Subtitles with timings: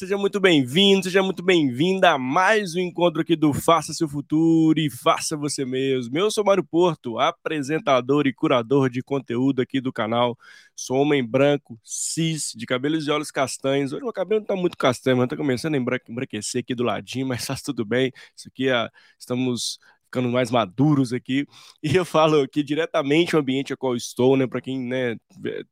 [0.00, 4.80] Seja muito bem-vindo, seja muito bem-vinda a mais um encontro aqui do Faça Seu Futuro
[4.80, 6.16] e Faça Você Mesmo.
[6.16, 10.38] Eu sou Mário Porto, apresentador e curador de conteúdo aqui do canal.
[10.74, 13.92] Sou homem branco, cis, de cabelos e olhos castanhos.
[13.92, 17.26] Hoje meu cabelo não tá muito castanho, mas tá começando a embranquecer aqui do ladinho,
[17.28, 18.10] mas tá tudo bem.
[18.34, 18.88] Isso aqui é...
[19.18, 21.46] estamos ficando mais maduros aqui.
[21.82, 24.46] E eu falo aqui diretamente o ambiente a qual estou, né?
[24.46, 25.16] Para quem, né,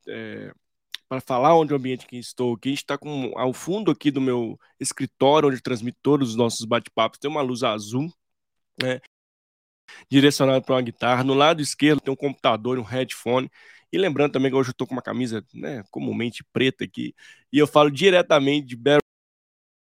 [0.07, 0.53] é,
[1.09, 2.71] para falar onde o ambiente que estou aqui.
[2.71, 7.31] Está com ao fundo aqui do meu escritório, onde transmito todos os nossos bate-papos, tem
[7.31, 8.13] uma luz azul,
[8.83, 9.01] né?
[10.11, 11.25] Direcionada para uma guitarra.
[11.25, 13.51] No lado esquerdo tem um computador e um headphone.
[13.93, 17.15] E lembrando também que hoje eu estou com uma camisa né, comumente preta aqui.
[17.53, 19.01] E eu falo diretamente de Belo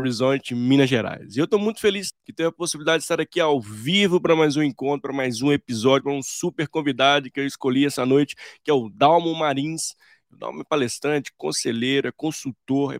[0.00, 1.36] Horizonte, Minas Gerais.
[1.36, 4.36] E eu estou muito feliz que tenho a possibilidade de estar aqui ao vivo para
[4.36, 8.04] mais um encontro, para mais um episódio, para um super convidado que eu escolhi essa
[8.04, 9.94] noite, que é o Dalmo Marins
[10.40, 12.94] nome palestrante, conselheiro, é consultor.
[12.94, 12.98] É...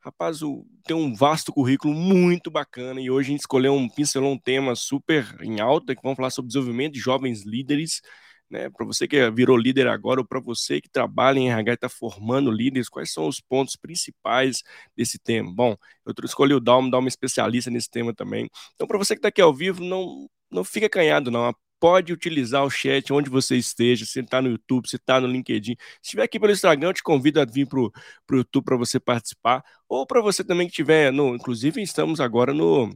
[0.00, 0.40] Rapaz,
[0.84, 4.74] tem um vasto currículo muito bacana e hoje a gente escolheu um, pincelou um tema
[4.74, 8.00] super em alta, que vamos falar sobre desenvolvimento de jovens líderes,
[8.52, 8.68] né?
[8.68, 11.88] Para você que virou líder agora ou para você que trabalha em RH e está
[11.88, 14.62] formando líderes, quais são os pontos principais
[14.96, 15.50] desse tema?
[15.54, 18.50] Bom, eu escolhi o Dalmo, Dalmo especialista nesse tema também.
[18.74, 22.64] Então, para você que está aqui ao vivo, não, não fica acanhado, não pode utilizar
[22.64, 25.74] o chat onde você esteja, se está no YouTube, se está no LinkedIn.
[26.00, 27.90] Se estiver aqui pelo Instagram, eu te convido a vir para o
[28.30, 31.34] YouTube para você participar, ou para você também que estiver no.
[31.34, 32.88] Inclusive, estamos agora no.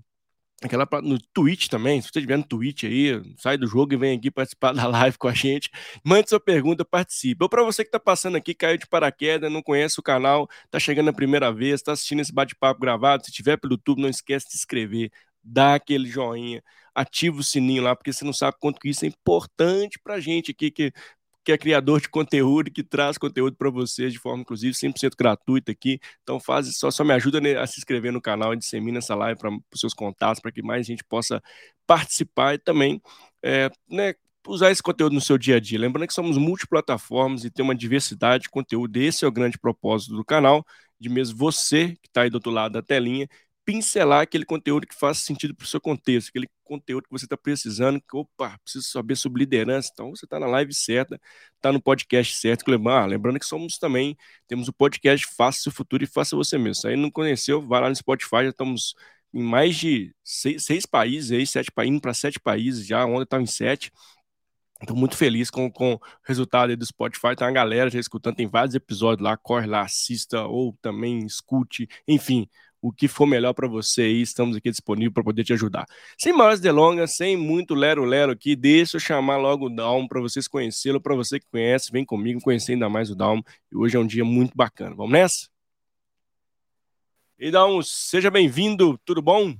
[0.63, 4.17] Aquela, no Twitch também, se você estiver no Twitch aí, sai do jogo e vem
[4.17, 5.69] aqui participar da live com a gente.
[6.05, 7.43] Mande sua pergunta, participe.
[7.43, 10.79] Ou para você que está passando aqui, caiu de paraquedas, não conhece o canal, está
[10.79, 14.47] chegando a primeira vez, está assistindo esse bate-papo gravado, se estiver pelo YouTube, não esquece
[14.47, 15.11] de se inscrever,
[15.47, 16.63] dá aquele joinha,
[16.95, 20.21] ativa o sininho lá, porque você não sabe quanto que isso é importante para a
[20.21, 20.93] gente aqui, que,
[21.45, 25.71] que é criador de conteúdo, que traz conteúdo para vocês de forma, inclusive, 100% gratuita
[25.73, 26.01] aqui.
[26.23, 29.39] Então, faz só, só me ajuda a se inscrever no canal e dissemina essa live
[29.39, 31.41] para os seus contatos, para que mais gente possa
[31.87, 33.01] participar e também
[33.43, 34.15] é, né,
[34.49, 35.79] usar esse conteúdo no seu dia a dia.
[35.79, 38.97] Lembrando que somos multiplataformas e tem uma diversidade de conteúdo.
[38.97, 40.65] Esse é o grande propósito do canal,
[40.99, 43.29] de mesmo você que está aí do outro lado da telinha
[43.67, 47.37] pincelar aquele conteúdo que faça sentido para o seu contexto, aquele conteúdo que você está
[47.37, 49.91] precisando, que, opa, preciso saber sobre liderança.
[49.93, 51.21] Então, você está na live certa,
[51.57, 52.65] está no podcast certo.
[52.89, 54.17] Ah, lembrando que somos também,
[54.47, 56.77] temos o podcast Faça Seu Futuro e Faça Você Mesmo.
[56.77, 58.95] Se aí não conheceu, vai lá no Spotify, já estamos
[59.35, 63.43] em mais de seis, seis países aí, sete países, para sete países já, ontem estava
[63.43, 63.91] em sete.
[64.81, 67.35] Estou muito feliz com, com o resultado do Spotify.
[67.35, 71.89] Tem uma galera já escutando, tem vários episódios lá, corre lá, assista ou também escute.
[72.07, 72.47] Enfim,
[72.87, 75.87] o que for melhor para você aí, estamos aqui disponíveis para poder te ajudar.
[76.17, 80.47] Sem maiores delongas, sem muito lero-lero aqui, deixa eu chamar logo o Dalmo para vocês
[80.47, 83.45] conhecê-lo, para você que conhece, vem comigo conhecer ainda mais o Dalmo.
[83.73, 84.95] E hoje é um dia muito bacana.
[84.95, 85.49] Vamos nessa?
[87.37, 89.57] E Dalmo, seja bem-vindo, tudo bom?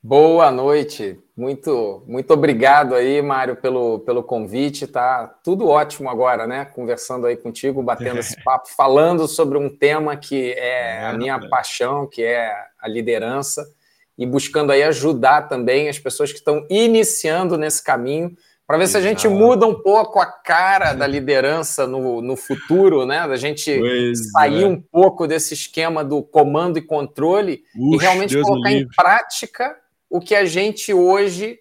[0.00, 4.86] Boa noite, muito muito obrigado aí, Mário, pelo, pelo convite.
[4.86, 6.64] Tá tudo ótimo agora, né?
[6.64, 11.40] Conversando aí contigo, batendo esse papo, falando sobre um tema que é, é a minha
[11.48, 13.68] paixão, que é a liderança,
[14.16, 18.36] e buscando aí ajudar também as pessoas que estão iniciando nesse caminho,
[18.68, 23.04] para ver se a gente muda um pouco a cara da liderança no, no futuro,
[23.04, 23.26] né?
[23.26, 24.66] Da gente pois sair é.
[24.66, 29.76] um pouco desse esquema do comando e controle Ux, e realmente Deus colocar em prática
[30.10, 31.58] o que a gente hoje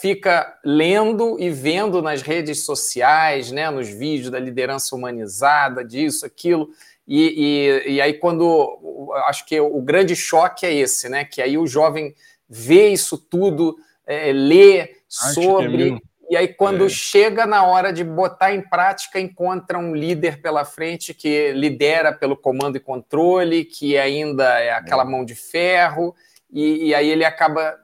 [0.00, 6.70] fica lendo e vendo nas redes sociais, né, nos vídeos da liderança humanizada, disso, aquilo.
[7.06, 8.78] E, e, e aí, quando.
[9.26, 11.24] Acho que o grande choque é esse, né?
[11.24, 12.14] Que aí o jovem
[12.48, 13.76] vê isso tudo,
[14.06, 16.00] é, lê sobre.
[16.30, 16.88] E aí, quando é.
[16.88, 22.36] chega na hora de botar em prática, encontra um líder pela frente que lidera pelo
[22.36, 25.06] comando e controle, que ainda é aquela é.
[25.06, 26.14] mão de ferro,
[26.48, 27.76] e, e aí ele acaba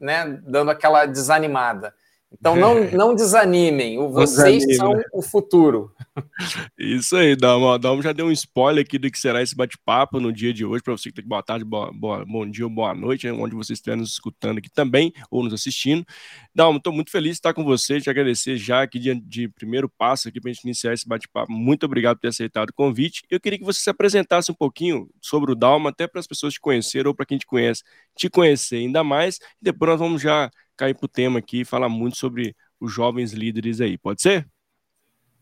[0.00, 1.94] né, dando aquela desanimada.
[2.30, 5.90] Então não, não desanimem, vocês são o futuro.
[6.78, 7.78] Isso aí, Dalmo.
[7.78, 10.82] Dalmo já deu um spoiler aqui do que será esse bate-papo no dia de hoje,
[10.82, 13.54] para você que tem boa tarde, boa, boa, bom dia ou boa noite, né, onde
[13.54, 16.04] você estiver nos escutando aqui também, ou nos assistindo.
[16.54, 19.88] Dalmo, estou muito feliz de estar com você, te agradecer já aqui de, de primeiro
[19.88, 21.50] passo aqui para a gente iniciar esse bate-papo.
[21.50, 23.22] Muito obrigado por ter aceitado o convite.
[23.30, 26.52] Eu queria que você se apresentasse um pouquinho sobre o Dalmo, até para as pessoas
[26.52, 27.82] te conhecerem ou para quem te conhece,
[28.14, 29.36] te conhecer ainda mais.
[29.36, 32.92] E depois nós vamos já cair para o tema aqui e falar muito sobre os
[32.92, 33.98] jovens líderes aí.
[33.98, 34.48] Pode ser?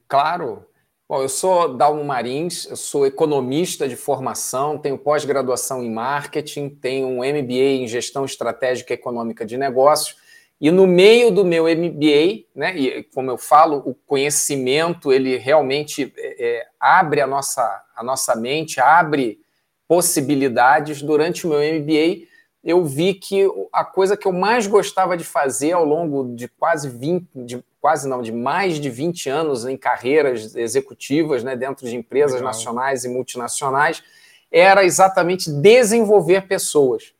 [0.09, 0.67] Claro.
[1.09, 7.07] Bom, eu sou Dalmo Marins, eu sou economista de formação, tenho pós-graduação em marketing, tenho
[7.07, 10.17] um MBA em gestão estratégica econômica de negócios.
[10.61, 16.13] E no meio do meu MBA, né, e como eu falo, o conhecimento ele realmente
[16.17, 19.39] é, é, abre a nossa, a nossa mente, abre
[19.87, 21.03] possibilidades.
[21.03, 22.27] Durante o meu MBA,
[22.67, 26.89] eu vi que a coisa que eu mais gostava de fazer ao longo de quase
[26.89, 31.95] 20, de, quase não, de mais de 20 anos em carreiras executivas, né, dentro de
[31.95, 32.49] empresas Legal.
[32.49, 34.03] nacionais e multinacionais,
[34.51, 37.13] era exatamente desenvolver pessoas.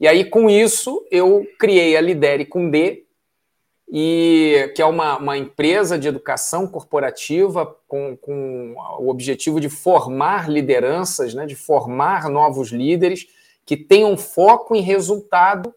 [0.00, 3.04] E aí, com isso, eu criei a Lidere com D,
[3.90, 10.48] e que é uma, uma empresa de educação corporativa com, com o objetivo de formar
[10.48, 13.26] lideranças, né, de formar novos líderes
[13.68, 15.74] que tenham foco em resultado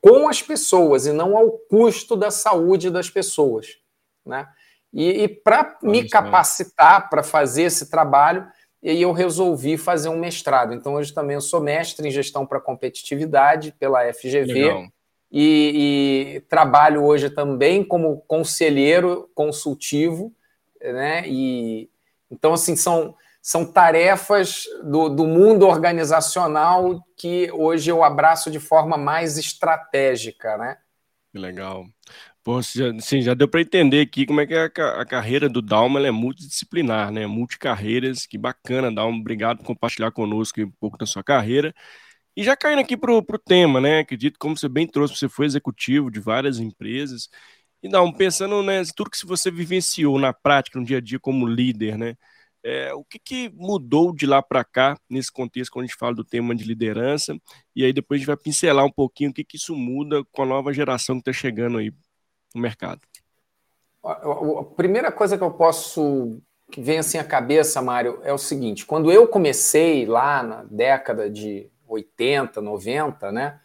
[0.00, 3.78] com as pessoas e não ao custo da saúde das pessoas.
[4.26, 4.44] Né?
[4.92, 8.44] E, e para me capacitar para fazer esse trabalho,
[8.82, 10.74] eu resolvi fazer um mestrado.
[10.74, 14.90] Então, hoje também eu sou mestre em gestão para competitividade pela FGV.
[15.30, 20.34] E, e, trabalho hoje também como conselheiro consultivo,
[20.80, 21.22] né?
[21.28, 21.88] E
[22.28, 28.96] então assim são são tarefas do, do mundo organizacional que hoje eu abraço de forma
[28.96, 30.78] mais estratégica, né?
[31.34, 31.84] Legal.
[32.42, 35.60] Pô, assim, já deu para entender aqui como é que é a, a carreira do
[35.60, 37.26] Dalma é multidisciplinar, né?
[37.26, 39.18] Multicarreiras, que bacana, Dalma.
[39.18, 41.74] Obrigado por compartilhar conosco um pouco da sua carreira.
[42.34, 43.98] E já caindo aqui para o tema, né?
[43.98, 47.28] Acredito, como você bem trouxe, você foi executivo de várias empresas.
[47.82, 51.46] E não, pensando né, tudo que você vivenciou na prática, no dia a dia como
[51.46, 52.16] líder, né?
[52.64, 56.14] É, o que, que mudou de lá para cá, nesse contexto, quando a gente fala
[56.14, 57.36] do tema de liderança?
[57.76, 60.42] E aí depois a gente vai pincelar um pouquinho o que, que isso muda com
[60.42, 61.92] a nova geração que está chegando aí
[62.54, 63.02] no mercado.
[64.02, 66.40] A primeira coisa que eu posso
[66.70, 71.28] que vem assim à cabeça, Mário, é o seguinte: quando eu comecei lá na década
[71.30, 73.60] de 80, 90, né?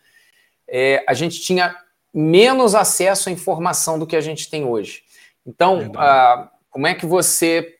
[0.68, 1.76] É, a gente tinha
[2.14, 5.04] menos acesso à informação do que a gente tem hoje.
[5.46, 7.79] Então, ah, como é que você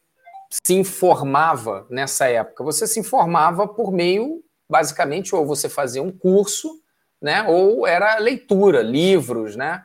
[0.50, 2.64] se informava nessa época?
[2.64, 6.82] Você se informava por meio, basicamente, ou você fazia um curso,
[7.22, 7.44] né?
[7.44, 9.84] Ou era leitura, livros, né?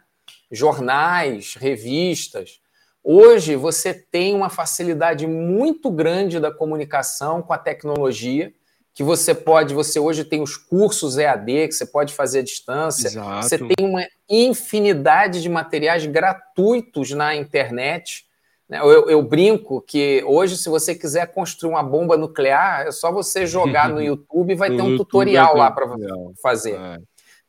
[0.50, 2.61] Jornais, revistas.
[3.02, 8.52] Hoje você tem uma facilidade muito grande da comunicação com a tecnologia
[8.94, 13.08] que você pode, você hoje tem os cursos EAD que você pode fazer à distância.
[13.08, 13.43] Exato.
[13.43, 18.23] Você tem uma infinidade de materiais gratuitos na internet.
[18.69, 18.78] Né?
[18.81, 23.46] Eu, eu, brinco que hoje, se você quiser construir uma bomba nuclear, é só você
[23.46, 25.87] jogar no YouTube e vai ter um YouTube tutorial lá para
[26.43, 26.75] fazer.
[26.75, 26.99] É.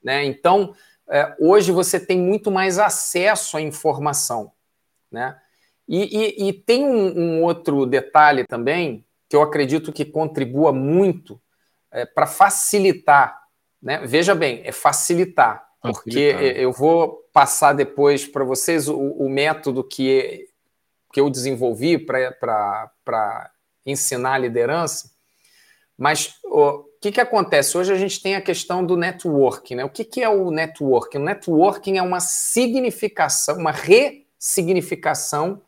[0.03, 0.25] Né?
[0.25, 0.73] Então,
[1.09, 4.51] é, hoje você tem muito mais acesso à informação.
[5.11, 5.35] Né?
[5.87, 11.39] E, e, e tem um, um outro detalhe também, que eu acredito que contribua muito
[11.91, 13.41] é, para facilitar.
[13.81, 14.05] Né?
[14.05, 20.47] Veja bem, é facilitar, porque eu vou passar depois para vocês o, o, método que,
[21.15, 23.49] que eu desenvolvi para
[23.85, 25.11] ensinar liderança.
[25.97, 27.77] Mas o que, que acontece?
[27.77, 29.75] Hoje a gente tem a questão do networking.
[29.75, 29.85] Né?
[29.85, 31.19] O que, que é o networking?
[31.19, 35.61] O networking é uma significação, uma ressignificação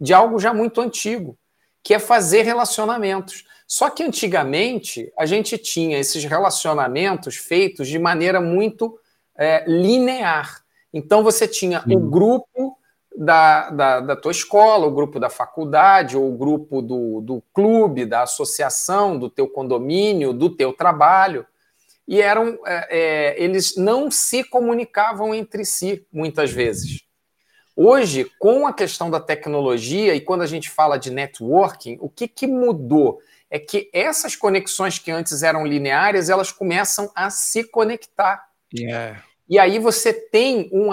[0.00, 1.36] de algo já muito antigo
[1.82, 3.44] que é fazer relacionamentos.
[3.66, 8.98] Só que antigamente a gente tinha esses relacionamentos feitos de maneira muito
[9.36, 10.64] é, linear.
[10.94, 12.78] Então você tinha o grupo
[13.16, 18.04] da, da, da, tua escola, o grupo da faculdade, ou o grupo do, do clube,
[18.04, 21.46] da associação, do teu condomínio, do teu trabalho,
[22.06, 27.02] e eram é, é, eles não se comunicavam entre si muitas vezes.
[27.76, 32.28] Hoje, com a questão da tecnologia e quando a gente fala de networking, o que,
[32.28, 33.20] que mudou?
[33.50, 38.48] É que essas conexões que antes eram lineares, elas começam a se conectar.
[38.72, 39.22] Yeah.
[39.48, 40.88] E aí você tem um,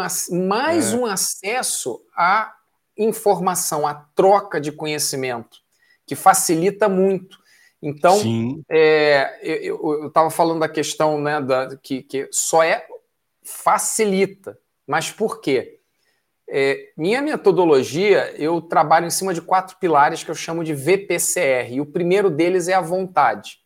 [0.47, 0.95] mais é.
[0.95, 2.53] um acesso à
[2.97, 5.59] informação, à troca de conhecimento,
[6.05, 7.39] que facilita muito.
[7.81, 8.19] Então,
[8.69, 12.85] é, eu estava falando da questão né, da, que, que só é
[13.43, 14.57] facilita.
[14.85, 15.79] Mas por quê?
[16.47, 21.71] É, minha metodologia, eu trabalho em cima de quatro pilares que eu chamo de VPCR,
[21.71, 23.59] e o primeiro deles é a vontade.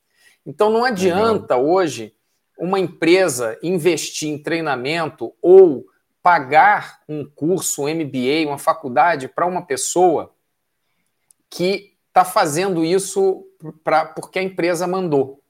[0.46, 1.68] Então não adianta Legal.
[1.68, 2.15] hoje
[2.58, 5.86] uma empresa investir em treinamento ou
[6.22, 10.34] pagar um curso, um MBA, uma faculdade para uma pessoa
[11.50, 13.46] que está fazendo isso
[13.84, 15.42] pra, porque a empresa mandou,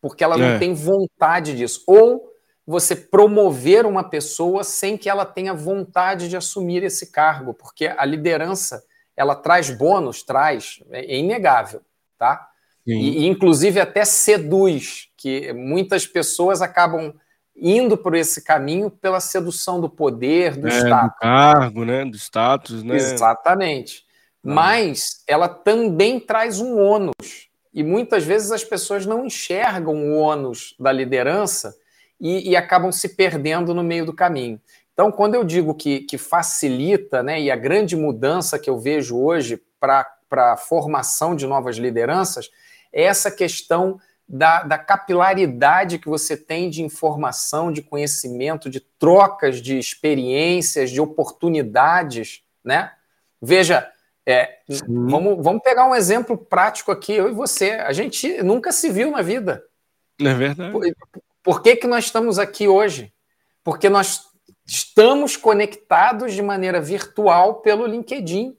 [0.00, 0.38] porque ela é.
[0.38, 1.84] não tem vontade disso.
[1.86, 2.30] Ou
[2.66, 8.04] você promover uma pessoa sem que ela tenha vontade de assumir esse cargo, porque a
[8.04, 8.84] liderança
[9.16, 11.82] ela traz bônus, traz, é inegável,
[12.18, 12.48] tá?
[12.86, 17.12] E, e, inclusive até seduz, que muitas pessoas acabam
[17.54, 21.10] indo por esse caminho pela sedução do poder, do é, status.
[21.10, 22.04] Do cargo, né?
[22.06, 22.96] Do status, né?
[22.96, 24.02] Exatamente.
[24.42, 24.54] Ah.
[24.54, 27.50] Mas ela também traz um ônus.
[27.72, 31.76] e muitas vezes as pessoas não enxergam o ônus da liderança
[32.18, 34.58] e, e acabam se perdendo no meio do caminho.
[34.94, 39.18] Então, quando eu digo que, que facilita, né, e a grande mudança que eu vejo
[39.18, 42.50] hoje para a formação de novas lideranças,
[42.90, 44.00] é essa questão
[44.32, 51.00] da, da, capilaridade que você tem de informação, de conhecimento, de trocas de experiências, de
[51.00, 52.92] oportunidades, né?
[53.42, 53.90] Veja,
[54.24, 57.72] é, vamos, vamos pegar um exemplo prático aqui, eu e você.
[57.72, 59.64] A gente nunca se viu na vida.
[60.20, 60.70] É verdade.
[60.70, 60.84] Por,
[61.42, 63.12] por que, que nós estamos aqui hoje?
[63.64, 64.28] Porque nós
[64.64, 68.56] estamos conectados de maneira virtual pelo LinkedIn.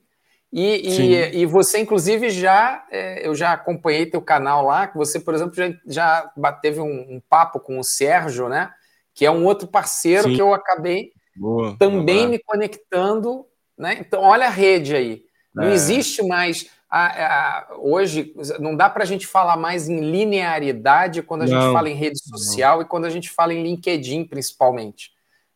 [0.51, 5.17] E, e, e, você, inclusive, já é, eu já acompanhei teu canal lá, que você,
[5.17, 8.69] por exemplo, já, já teve um, um, papo com o Sérgio, né?
[9.13, 10.35] Que é um outro parceiro Sim.
[10.35, 13.45] que eu acabei Boa, também me conectando,
[13.77, 13.97] né?
[14.01, 15.23] Então, olha a rede aí.
[15.55, 15.73] Não é.
[15.73, 16.69] existe mais.
[16.89, 21.61] A, a, hoje, não dá para a gente falar mais em linearidade quando a não,
[21.61, 22.81] gente fala em rede social não.
[22.81, 25.11] e quando a gente fala em LinkedIn, principalmente.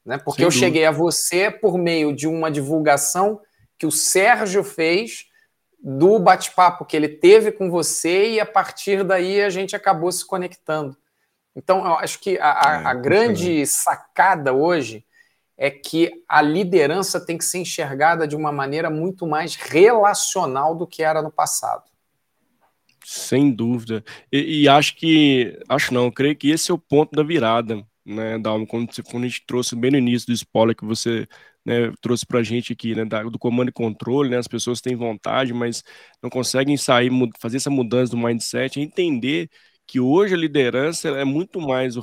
[0.06, 0.18] Né?
[0.18, 0.66] Porque Sem eu dúvida.
[0.66, 3.42] cheguei a você por meio de uma divulgação
[3.86, 5.27] que o Sérgio fez
[5.80, 10.25] do bate-papo que ele teve com você e a partir daí a gente acabou se
[10.25, 10.98] conectando.
[11.56, 15.06] Então, eu acho que a, a, é, a grande sacada hoje
[15.56, 20.88] é que a liderança tem que ser enxergada de uma maneira muito mais relacional do
[20.88, 21.84] que era no passado.
[23.06, 24.04] Sem dúvida.
[24.32, 28.39] E, e acho que, acho não, creio que esse é o ponto da virada, né,
[28.39, 31.27] Dalmo, quando, quando a gente trouxe bem no início do spoiler que você
[31.65, 34.81] né, trouxe para a gente aqui, né, da, do comando e controle, né, as pessoas
[34.81, 35.84] têm vontade, mas
[36.22, 39.50] não conseguem sair, fazer essa mudança do mindset, entender
[39.88, 42.01] que hoje a liderança é muito mais a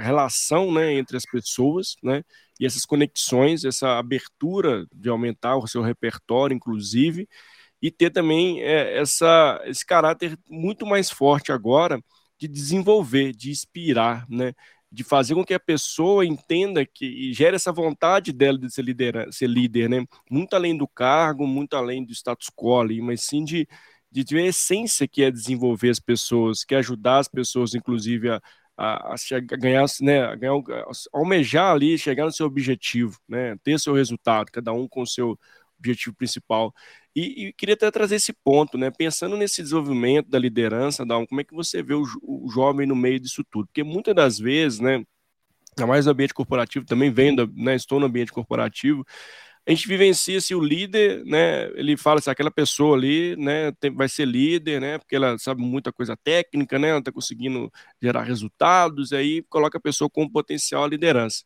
[0.00, 2.22] relação né, entre as pessoas, né,
[2.60, 7.28] e essas conexões, essa abertura de aumentar o seu repertório, inclusive,
[7.80, 12.00] e ter também é, essa, esse caráter muito mais forte agora
[12.38, 14.52] de desenvolver, de inspirar, né,
[14.92, 18.82] de fazer com que a pessoa entenda que e gere essa vontade dela de ser,
[18.82, 20.04] líder, ser líder, né?
[20.30, 23.66] Muito além do cargo, muito além do status quo ali, mas sim de,
[24.10, 28.28] de ter a essência que é desenvolver as pessoas, que é ajudar as pessoas, inclusive,
[28.30, 28.40] a,
[28.76, 30.54] a, a, chegar, a ganhar, né, a ganhar,
[31.12, 35.38] almejar ali, chegar no seu objetivo, né, ter seu resultado, cada um com o seu
[35.78, 36.74] objetivo principal.
[37.14, 38.90] E, e, queria até trazer esse ponto, né?
[38.90, 42.96] Pensando nesse desenvolvimento da liderança, Dalma, como é que você vê o, o, jovem no
[42.96, 43.66] meio disso tudo?
[43.66, 45.04] Porque muitas das vezes, né?
[45.76, 47.74] Ainda mais no ambiente corporativo, também vendo, né?
[47.74, 49.04] Estou no ambiente corporativo,
[49.66, 53.94] a gente vivencia se o líder, né, ele fala assim, aquela pessoa ali, né, tem,
[53.94, 57.70] vai ser líder, né, porque ela sabe muita coisa técnica, né, ela está conseguindo
[58.02, 61.44] gerar resultados, aí coloca a pessoa com potencial liderança.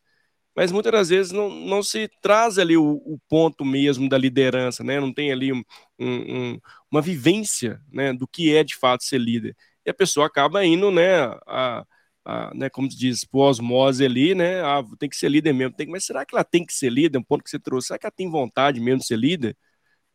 [0.57, 4.83] Mas muitas das vezes não, não se traz ali o, o ponto mesmo da liderança,
[4.83, 5.63] né, não tem ali um,
[5.99, 6.59] um,
[6.91, 9.55] uma vivência, né, do que é de fato ser líder.
[9.85, 11.85] E a pessoa acaba indo, né, a,
[12.25, 14.61] a, né, como se diz, por osmose ali, né?
[14.61, 15.75] Ah, tem que ser líder mesmo.
[15.75, 17.17] Tem, mas será que ela tem que ser líder?
[17.19, 17.87] Um ponto que você trouxe.
[17.87, 19.55] Será que ela tem vontade mesmo de ser líder?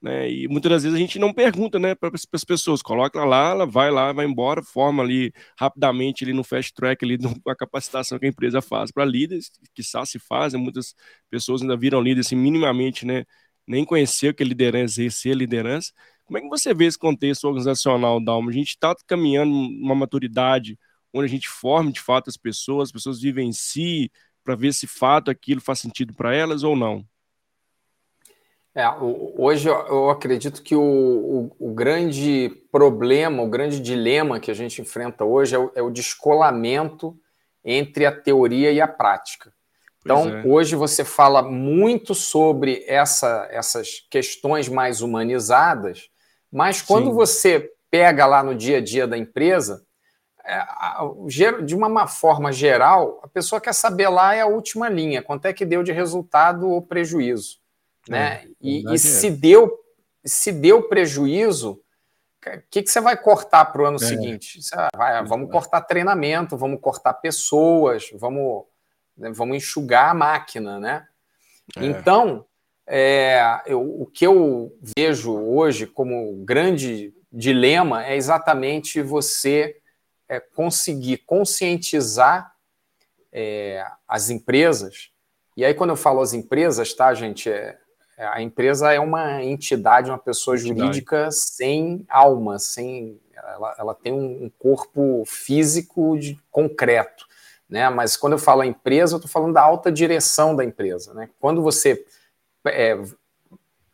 [0.03, 0.29] Né?
[0.31, 2.83] E muitas das vezes a gente não pergunta, né, para as pessoas.
[2.83, 7.17] Coloca lá, ela vai lá, vai embora, forma ali rapidamente ali no fast track ali
[7.47, 10.59] a capacitação que a empresa faz para líderes, que se faz, né?
[10.59, 10.95] muitas
[11.31, 13.25] pessoas ainda viram líderes assim, minimamente, né?
[13.67, 15.93] Nem conhecer que é liderança, exercer liderança.
[16.25, 18.51] Como é que você vê esse contexto organizacional, Dalma?
[18.51, 20.79] A gente está caminhando uma maturidade
[21.13, 24.11] onde a gente forme de fato as pessoas, as pessoas vivem em si,
[24.43, 27.07] para ver se fato aquilo faz sentido para elas ou não.
[28.75, 28.89] É,
[29.37, 34.81] hoje eu acredito que o, o, o, grande problema, o grande dilema que a gente
[34.81, 37.15] enfrenta hoje é o, é o descolamento
[37.63, 39.53] entre a teoria e a prática.
[40.01, 40.43] Então, é.
[40.47, 46.09] hoje você fala muito sobre essa, essas questões mais humanizadas,
[46.51, 47.15] mas quando Sim.
[47.15, 49.85] você pega lá no dia a dia da empresa,
[50.45, 50.65] é,
[51.63, 55.53] de uma forma geral, a pessoa quer saber lá é a última linha, quanto é
[55.53, 57.62] que deu de resultado ou prejuízo.
[58.09, 58.19] Né?
[58.19, 59.79] É, e, e se, deu,
[60.25, 61.81] se deu prejuízo,
[62.45, 64.07] o que, que você vai cortar para o ano é.
[64.07, 64.59] seguinte?
[64.97, 68.65] Vai, vamos cortar treinamento, vamos cortar pessoas, vamos,
[69.17, 70.81] né, vamos enxugar a máquina.
[70.81, 71.07] Né?
[71.77, 71.85] É.
[71.85, 72.45] Então,
[72.87, 79.77] é, eu, o que eu vejo hoje como grande dilema é exatamente você
[80.29, 82.53] é conseguir conscientizar
[83.31, 85.11] é, as empresas.
[85.57, 87.51] E aí, quando eu falo as empresas, tá, gente?
[87.51, 87.79] É, é
[88.27, 90.81] a empresa é uma entidade, uma pessoa entidade.
[90.81, 93.21] jurídica sem alma, sem.
[93.35, 97.27] Ela, ela tem um corpo físico de, concreto.
[97.69, 97.89] Né?
[97.89, 101.15] Mas quando eu falo empresa, eu estou falando da alta direção da empresa.
[101.15, 101.29] Né?
[101.41, 102.05] Quando você
[102.67, 103.03] é,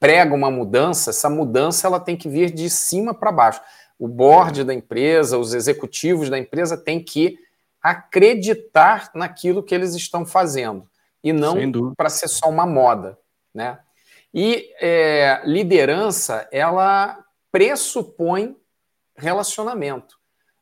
[0.00, 3.60] prega uma mudança, essa mudança ela tem que vir de cima para baixo.
[3.98, 7.38] O board da empresa, os executivos da empresa têm que
[7.82, 10.88] acreditar naquilo que eles estão fazendo
[11.22, 13.18] e não para ser só uma moda,
[13.54, 13.78] né?
[14.32, 18.56] E é, liderança, ela pressupõe
[19.16, 20.16] relacionamento.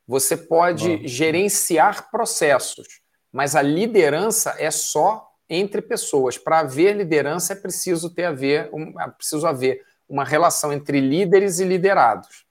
[0.07, 3.01] Você pode gerenciar processos,
[3.33, 6.39] mas a liderança é só entre pessoas.
[6.39, 11.59] Para haver liderança é preciso ter haver, um, é preciso haver uma relação entre líderes
[11.59, 12.47] e liderados.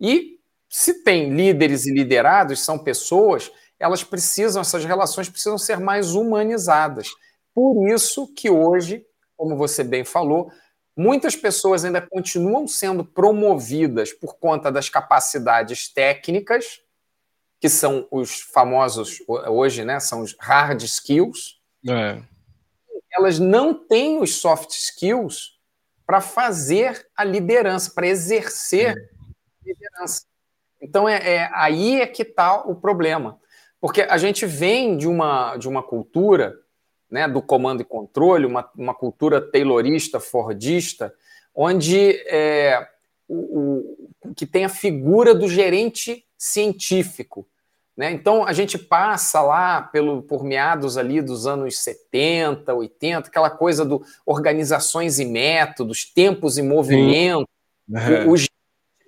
[0.00, 6.14] E se tem líderes e liderados, são pessoas, elas precisam, essas relações precisam ser mais
[6.14, 7.08] humanizadas.
[7.54, 9.04] Por isso que hoje,
[9.36, 10.50] como você bem falou,
[10.96, 16.80] muitas pessoas ainda continuam sendo promovidas por conta das capacidades técnicas,
[17.60, 19.98] que são os famosos hoje, né?
[19.98, 21.60] São os hard skills.
[21.88, 22.20] É.
[23.12, 25.58] Elas não têm os soft skills
[26.06, 30.26] para fazer a liderança, para exercer a liderança.
[30.80, 33.40] Então é, é aí é que está o problema,
[33.80, 36.54] porque a gente vem de uma de uma cultura,
[37.14, 41.14] né, do comando e controle, uma, uma cultura taylorista, fordista,
[41.54, 42.88] onde é,
[43.28, 47.46] o, o que tem a figura do gerente científico,
[47.96, 48.10] né?
[48.10, 53.84] Então a gente passa lá pelo, por meados ali dos anos 70, 80, aquela coisa
[53.84, 57.48] do organizações e métodos, tempos e movimento.
[57.94, 58.24] É.
[58.24, 58.36] O, o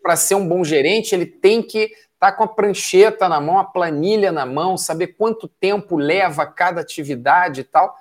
[0.00, 3.58] para ser um bom gerente, ele tem que estar tá com a prancheta na mão,
[3.58, 7.96] a planilha na mão, saber quanto tempo leva cada atividade e tal.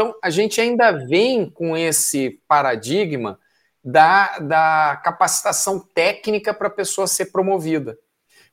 [0.00, 3.38] Então, a gente ainda vem com esse paradigma
[3.84, 7.98] da, da capacitação técnica para a pessoa ser promovida.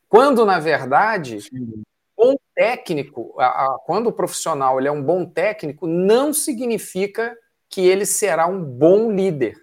[0.09, 1.83] Quando, na verdade, Sim.
[2.17, 7.33] bom técnico, a, a, quando o profissional ele é um bom técnico, não significa
[7.69, 9.55] que ele será um bom líder.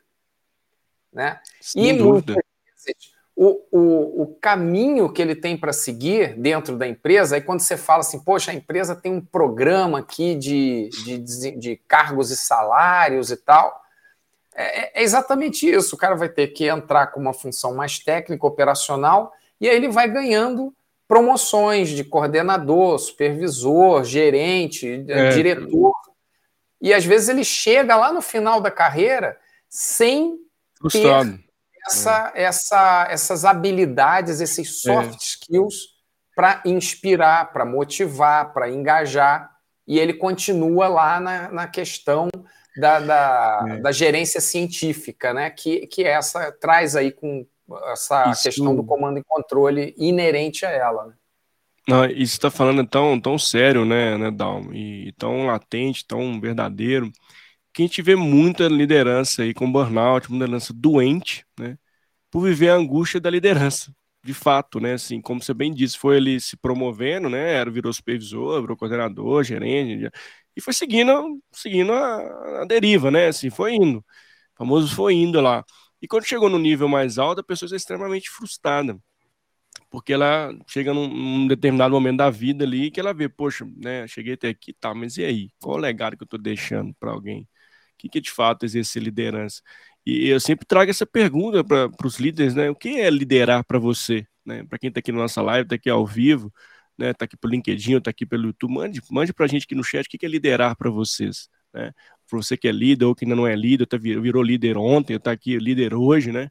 [1.13, 1.39] Né?
[1.61, 2.33] Sem e dúvida.
[2.33, 2.49] vezes,
[3.37, 7.77] o, o, o caminho que ele tem para seguir dentro da empresa, aí quando você
[7.77, 13.31] fala assim, poxa, a empresa tem um programa aqui de, de, de cargos e salários
[13.31, 13.83] e tal,
[14.55, 15.97] é, é exatamente isso.
[15.97, 19.89] O cara vai ter que entrar com uma função mais técnica, operacional, e aí ele
[19.89, 20.73] vai ganhando
[21.09, 25.31] promoções de coordenador, supervisor, gerente, é.
[25.31, 25.93] diretor.
[26.81, 30.39] E às vezes ele chega lá no final da carreira sem
[30.79, 31.33] Frustrado.
[31.33, 31.45] ter
[31.87, 32.45] essa, é.
[32.45, 35.17] essa, essas habilidades, esses soft é.
[35.17, 35.95] skills
[36.35, 39.51] para inspirar, para motivar, para engajar.
[39.87, 42.29] E ele continua lá na, na questão
[42.77, 43.77] da, da, é.
[43.79, 45.51] da, gerência científica, né?
[45.51, 47.47] Que, que essa traz aí com
[47.93, 48.43] essa isso...
[48.43, 51.07] questão do comando e controle inerente a ela.
[51.07, 51.15] Né?
[51.87, 54.75] Não, isso está falando tão, tão sério, né, né, Dalmo?
[54.75, 57.13] E tão latente, tão verdadeiro,
[57.75, 61.77] que a gente vê muita liderança aí com burnout, muita liderança doente, né,
[62.31, 63.95] por viver a angústia da liderança.
[64.25, 67.93] De fato, né, assim, como você bem disse, foi ele se promovendo, né, era, virou
[67.93, 70.11] supervisor, virou coordenador, gerente,
[70.57, 73.99] e foi seguindo, seguindo a, a deriva, né, assim, foi indo.
[73.99, 74.05] O
[74.59, 75.65] famoso foi indo lá.
[76.01, 78.99] E quando chegou no nível mais alto, a pessoa é extremamente frustrada.
[79.91, 84.07] Porque ela chega num, num, determinado momento da vida ali que ela vê, poxa, né,
[84.09, 85.51] cheguei até aqui, tá, mas e aí?
[85.61, 87.49] Qual o legado que eu estou deixando para alguém?
[87.95, 89.63] O que, que de fato exercer liderança?
[90.07, 92.71] E eu sempre trago essa pergunta para os líderes, né?
[92.71, 94.27] O que é liderar para você?
[94.45, 94.65] Né?
[94.65, 96.53] Para quem está aqui na nossa live, está aqui ao vivo,
[96.99, 97.11] né?
[97.11, 99.85] Está aqui pelo LinkedIn, está aqui pelo YouTube, mande, mande para a gente aqui no
[99.85, 101.93] chat o que é liderar para vocês, né?
[102.29, 105.17] para você que é líder ou que ainda não é líder, tá, virou líder ontem,
[105.17, 106.51] está aqui líder hoje, né?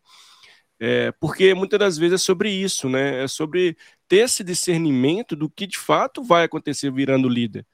[0.79, 3.23] É, porque muitas das vezes é sobre isso, né?
[3.23, 3.77] É sobre
[4.07, 7.65] ter esse discernimento do que de fato vai acontecer virando líder.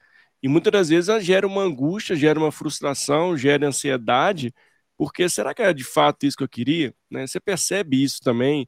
[0.42, 4.54] E muitas das vezes gera uma angústia, gera uma frustração, gera ansiedade,
[4.96, 6.94] porque será que é de fato isso que eu queria?
[7.10, 7.26] Né?
[7.26, 8.66] Você percebe isso também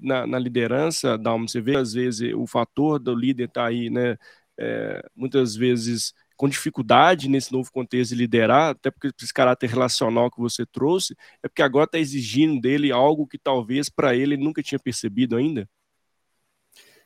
[0.00, 3.88] na, na liderança, Dalmo, você vê às vezes o fator do líder estar tá aí,
[3.88, 4.16] né?
[4.58, 10.30] É, muitas vezes com dificuldade nesse novo contexto de liderar, até porque esse caráter relacional
[10.30, 14.62] que você trouxe, é porque agora está exigindo dele algo que talvez para ele nunca
[14.62, 15.68] tinha percebido ainda?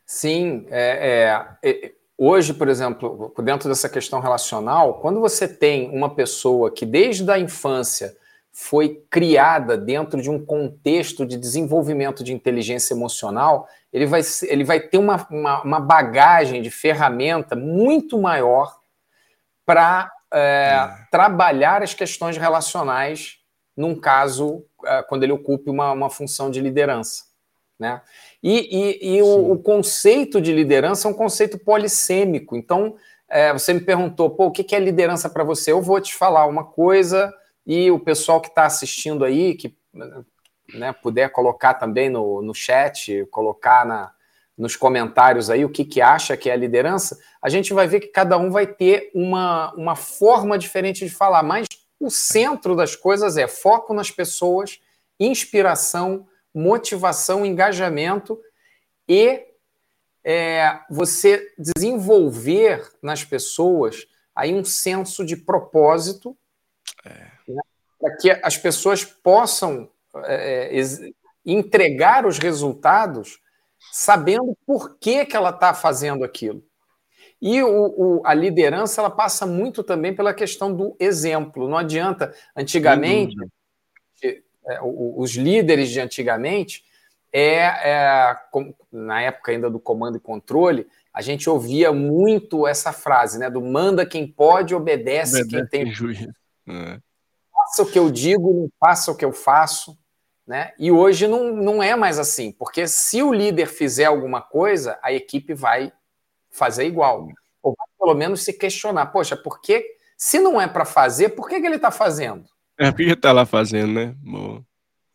[0.04, 6.70] Sim, é, é, hoje, por exemplo, dentro dessa questão relacional, quando você tem uma pessoa
[6.70, 8.14] que desde a infância
[8.52, 14.80] foi criada dentro de um contexto de desenvolvimento de inteligência emocional, ele vai, ele vai
[14.80, 18.78] ter uma, uma, uma bagagem de ferramenta muito maior
[19.64, 21.06] para é, é.
[21.10, 23.38] trabalhar as questões relacionais
[23.74, 27.24] num caso é, quando ele ocupe uma, uma função de liderança.
[27.78, 28.02] Né?
[28.42, 32.56] E, e, e o, o, conceito de liderança é um conceito polissêmico.
[32.56, 32.96] Então,
[33.28, 35.72] é, você me perguntou, pô, o que é liderança para você?
[35.72, 37.32] Eu vou te falar uma coisa
[37.66, 39.76] e o pessoal que está assistindo aí, que
[40.74, 44.12] né, puder colocar também no, no chat, colocar na,
[44.60, 48.00] nos comentários aí o que, que acha que é a liderança, a gente vai ver
[48.00, 51.66] que cada um vai ter uma, uma forma diferente de falar, mas
[51.98, 54.80] o centro das coisas é foco nas pessoas,
[55.18, 58.40] inspiração, motivação, engajamento
[59.08, 59.46] e
[60.24, 66.36] é, você desenvolver nas pessoas aí um senso de propósito
[67.04, 67.10] é.
[67.48, 67.60] né,
[67.98, 69.88] para que as pessoas possam
[70.26, 70.82] é, é
[71.44, 73.40] entregar os resultados
[73.92, 76.62] sabendo por que, que ela está fazendo aquilo.
[77.40, 81.66] E o, o, a liderança ela passa muito também pela questão do exemplo.
[81.66, 83.34] Não adianta, antigamente,
[84.82, 86.84] os líderes de antigamente,
[87.32, 88.36] é, é,
[88.90, 93.50] na época ainda do comando e controle, a gente ouvia muito essa frase, né?
[93.50, 96.32] Do manda quem pode, obedece, obedece quem tem juízo.
[96.68, 96.98] É.
[97.52, 99.98] Faça o que eu digo, não faça o que eu faço.
[100.46, 100.72] Né?
[100.80, 105.12] E hoje não, não é mais assim, porque se o líder fizer alguma coisa, a
[105.12, 105.92] equipe vai
[106.50, 107.28] fazer igual.
[107.62, 111.48] Ou vai pelo menos se questionar, poxa, por que, se não é para fazer, por
[111.48, 112.44] que, que ele está fazendo?
[112.80, 114.14] É, por que está lá fazendo, né?
[114.22, 114.64] Boa.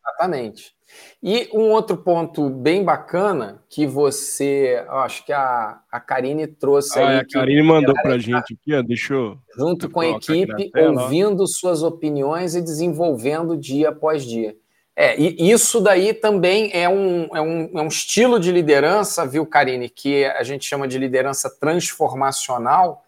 [0.07, 0.75] Exatamente.
[1.21, 7.09] E um outro ponto bem bacana que você, acho que a, a Karine trouxe ah,
[7.09, 7.15] aí.
[7.17, 9.37] A Karine mandou para a gente aqui, ó, deixa eu.
[9.57, 11.47] Junto com a equipe, tela, ouvindo ó.
[11.47, 14.55] suas opiniões e desenvolvendo dia após dia.
[14.95, 19.45] É, e isso daí também é um, é, um, é um estilo de liderança, viu,
[19.45, 23.04] Karine, que a gente chama de liderança transformacional,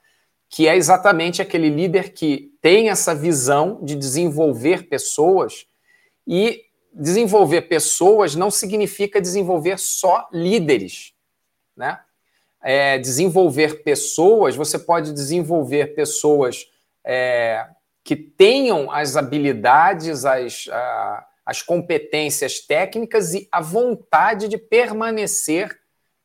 [0.50, 5.66] que é exatamente aquele líder que tem essa visão de desenvolver pessoas
[6.26, 11.14] e desenvolver pessoas não significa desenvolver só líderes,
[11.76, 12.00] né?
[12.62, 16.68] É, desenvolver pessoas, você pode desenvolver pessoas
[17.06, 17.68] é,
[18.04, 25.80] que tenham as habilidades, as, a, as competências técnicas e a vontade de permanecer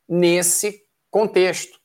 [0.09, 1.82] nesse contexto.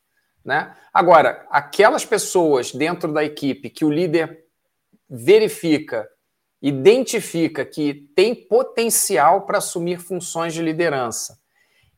[0.48, 0.76] Né?
[0.94, 4.46] Agora, aquelas pessoas dentro da equipe que o líder
[5.08, 6.10] verifica,
[6.62, 11.38] identifica que tem potencial para assumir funções de liderança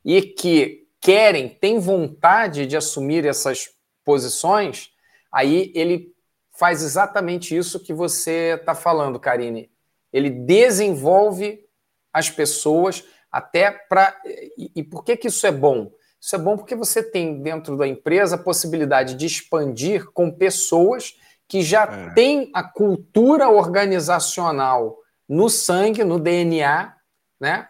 [0.04, 3.70] e que querem, têm vontade de assumir essas
[4.04, 4.90] posições,
[5.32, 6.14] aí ele
[6.52, 9.70] faz exatamente isso que você está falando, Karine
[10.12, 11.66] ele desenvolve
[12.12, 14.20] as pessoas até para.
[14.58, 15.92] E, e, por que, que isso é bom?
[16.20, 21.16] Isso é bom porque você tem dentro da empresa a possibilidade de expandir com pessoas
[21.48, 22.14] que já é.
[22.14, 26.94] têm a cultura organizacional no sangue, no DNA,
[27.40, 27.68] né?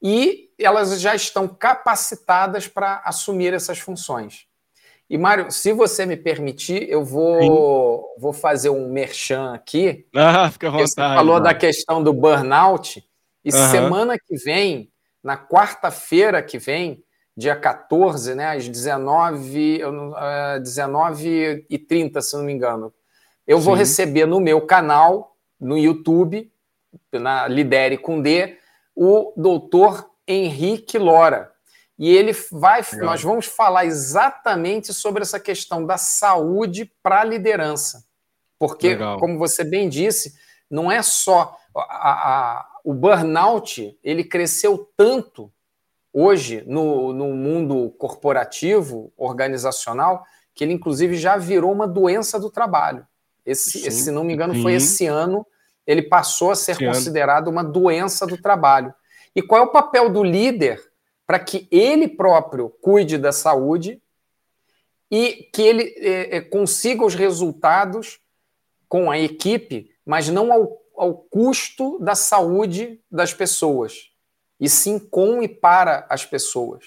[0.00, 4.46] E elas já estão capacitadas para assumir essas funções.
[5.10, 10.06] E, Mário, se você me permitir, eu vou, vou fazer um merchan aqui.
[10.14, 10.90] Ah, fica à vontade.
[10.90, 11.44] Você falou mano.
[11.44, 13.02] da questão do burnout.
[13.44, 13.70] E uhum.
[13.70, 17.02] semana que vem, na quarta-feira que vem,
[17.38, 22.92] dia 14, né, às 19, uh, 19 e 30, se não me engano,
[23.46, 23.64] eu Sim.
[23.64, 26.50] vou receber no meu canal, no YouTube,
[27.12, 28.58] na Lidere com D,
[28.92, 31.52] o doutor Henrique Lora
[31.96, 33.06] e ele vai, Legal.
[33.06, 38.04] nós vamos falar exatamente sobre essa questão da saúde para a liderança.
[38.58, 39.18] Porque, Legal.
[39.18, 40.34] como você bem disse,
[40.68, 45.52] não é só a, a, o burnout, ele cresceu tanto
[46.18, 53.06] hoje no, no mundo corporativo, organizacional, que ele inclusive já virou uma doença do trabalho.
[53.46, 54.62] Esse, se não me engano, Sim.
[54.62, 55.46] foi esse ano,
[55.86, 57.52] ele passou a ser esse considerado ano.
[57.52, 58.92] uma doença do trabalho.
[59.34, 60.82] E qual é o papel do líder
[61.24, 64.02] para que ele próprio cuide da saúde
[65.10, 68.20] e que ele é, é, consiga os resultados
[68.88, 74.07] com a equipe, mas não ao, ao custo da saúde das pessoas,
[74.60, 76.84] e sim com e para as pessoas.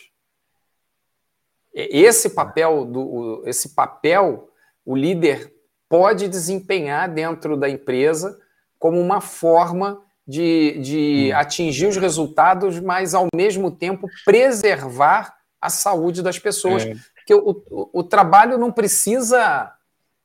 [1.74, 4.50] Esse papel, do, esse papel,
[4.86, 5.54] o líder
[5.88, 8.38] pode desempenhar dentro da empresa
[8.78, 11.38] como uma forma de, de hum.
[11.38, 16.86] atingir os resultados, mas ao mesmo tempo preservar a saúde das pessoas.
[16.86, 16.96] É.
[17.16, 19.72] Porque o, o, o, trabalho não precisa.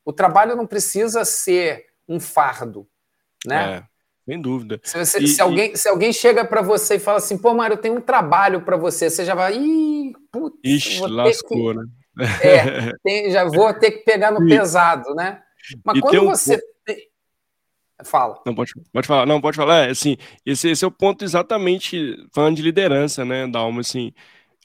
[0.03, 2.87] O trabalho não precisa ser um fardo.
[3.45, 3.75] Né?
[3.77, 3.83] É,
[4.27, 4.79] sem dúvida.
[4.83, 5.77] Se, você, e, se alguém, e...
[5.77, 8.75] se alguém chega para você e fala assim, pô, Mário, eu tenho um trabalho para
[8.75, 9.55] você, você já vai.
[9.55, 11.79] Ih, putz, Ixi, lascou, que...
[11.79, 11.85] né?
[12.43, 15.41] É, tem, já vou ter que pegar no e, pesado, né?
[15.85, 16.55] Mas quando você.
[16.55, 16.77] Um
[18.05, 18.39] Fala.
[18.45, 19.25] Não, pode, pode falar.
[19.25, 19.87] Não, pode falar.
[19.87, 24.13] É, assim, esse, esse é o ponto exatamente falando de liderança, né, Dalma, assim,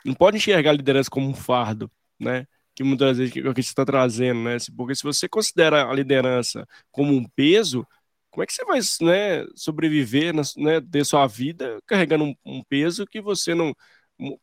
[0.05, 3.61] não pode enxergar a liderança como um fardo, né, que muitas vezes que, que você
[3.61, 7.87] está trazendo, né, porque se você considera a liderança como um peso,
[8.33, 13.07] como é que você vai né, sobreviver, né, ter sua vida carregando um, um, peso
[13.07, 13.75] que você não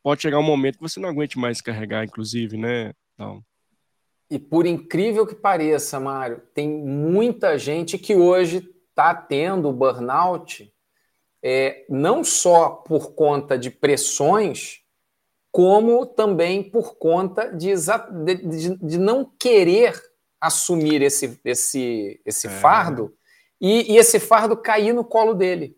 [0.04, 2.93] pode chegar um momento que você não aguente mais carregar, inclusive, né?
[3.13, 3.43] Então...
[4.30, 10.71] E por incrível que pareça, Mário, tem muita gente que hoje está tendo burnout,
[11.41, 14.82] é, não só por conta de pressões,
[15.52, 19.99] como também por conta de, de, de não querer
[20.39, 22.49] assumir esse, esse, esse é.
[22.52, 23.17] fardo
[23.60, 25.76] e, e, esse fardo cair no colo dele.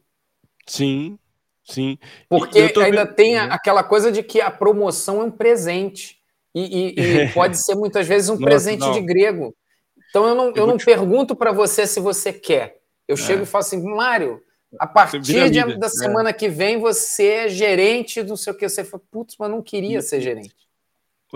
[0.68, 1.18] Sim,
[1.64, 1.98] sim.
[2.30, 3.16] Porque ainda vendo...
[3.16, 6.20] tem aquela coisa de que a promoção é um presente.
[6.54, 8.92] E, e, e pode ser muitas vezes um Nossa, presente não.
[8.92, 9.56] de grego.
[10.10, 10.86] Então eu não, eu, eu não te...
[10.86, 12.82] pergunto para você se você quer.
[13.08, 13.18] Eu é.
[13.18, 14.42] chego e falo assim, Mário,
[14.80, 15.90] a partir de, da é.
[15.90, 18.68] semana que vem você é gerente do sei o que.
[18.68, 20.56] Você fala, putz, mas não queria ser gerente.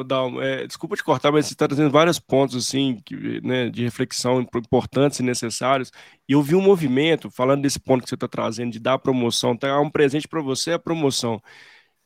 [0.04, 3.84] Dalmo, é, desculpa te cortar, mas você está trazendo vários pontos assim, que, né, de
[3.84, 5.92] reflexão importantes e necessários.
[6.28, 9.56] E eu vi um movimento, falando desse ponto que você está trazendo, de dar promoção,
[9.56, 11.42] tá um presente para você a promoção.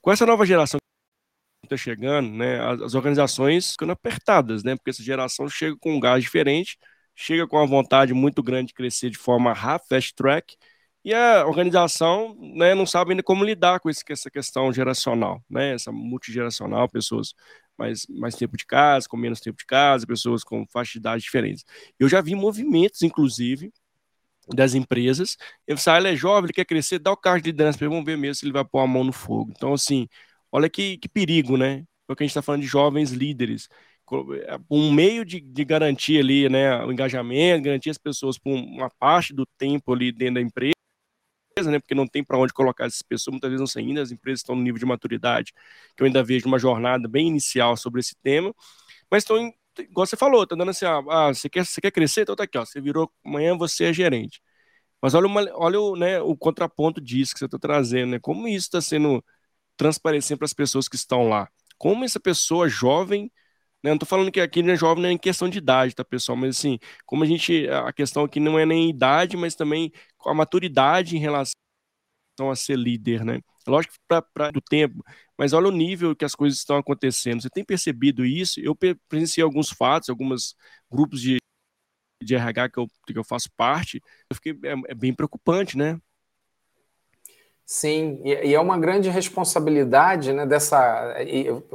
[0.01, 0.79] Com essa nova geração
[1.61, 5.93] que está chegando, né, as, as, organizações ficando apertadas, né, porque essa geração chega com
[5.95, 6.77] um gás diferente,
[7.15, 10.55] chega com uma vontade muito grande de crescer de forma rápida, fast track,
[11.03, 15.91] e a organização né, não sabe ainda como lidar com essa questão geracional, né, essa
[15.91, 17.33] multigeracional, pessoas
[17.79, 21.23] mais, mais tempo de casa, com menos tempo de casa, pessoas com faixa de idade
[21.23, 21.63] diferentes.
[21.97, 23.71] Eu já vi movimentos, inclusive,
[24.53, 25.37] das empresas.
[25.65, 27.93] Eu ah, ele é jovem, ele quer crescer, dá o cargo de liderança para ele,
[27.93, 29.53] vamos ver mesmo se ele vai pôr a mão no fogo.
[29.55, 30.07] Então, assim,
[30.51, 31.85] olha que, que perigo, né?
[32.05, 33.69] Porque a gente está falando de jovens líderes.
[34.45, 38.89] É, um meio de, de garantir ali, né, o engajamento, garantir as pessoas por uma
[38.89, 40.73] parte do tempo ali dentro da empresa,
[41.67, 41.79] né?
[41.79, 44.39] Porque não tem para onde colocar essas pessoas, muitas vezes não sei ainda, as empresas
[44.41, 45.53] estão no nível de maturidade,
[45.95, 48.53] que eu ainda vejo uma jornada bem inicial sobre esse tema,
[49.11, 52.21] mas estão, igual você falou, tá dando assim, ah, ah, você, quer, você quer crescer?
[52.21, 54.41] Então tá aqui, ó, você virou, amanhã você é gerente.
[55.01, 58.19] Mas olha, uma, olha o, né, o contraponto disso que você está trazendo, né?
[58.19, 59.23] Como isso está sendo
[59.77, 61.49] transparecendo para as pessoas que estão lá.
[61.77, 63.31] Como essa pessoa jovem
[63.83, 63.89] né?
[63.91, 66.37] Não estou falando que aqui não é jovem nem em questão de idade, tá, pessoal?
[66.37, 67.67] Mas assim, como a gente.
[67.69, 69.91] A questão aqui não é nem idade, mas também
[70.25, 71.53] a maturidade em relação
[72.49, 73.39] a ser líder, né?
[73.67, 75.03] Lógico que para do tempo,
[75.37, 77.41] mas olha o nível que as coisas estão acontecendo.
[77.41, 78.59] Você tem percebido isso?
[78.59, 78.75] Eu
[79.07, 80.55] presenciei alguns fatos, alguns
[80.91, 81.37] grupos de,
[82.23, 85.99] de RH que eu, que eu faço parte, eu fiquei é, é bem preocupante, né?
[87.71, 91.15] Sim, e, é uma grande responsabilidade né, dessa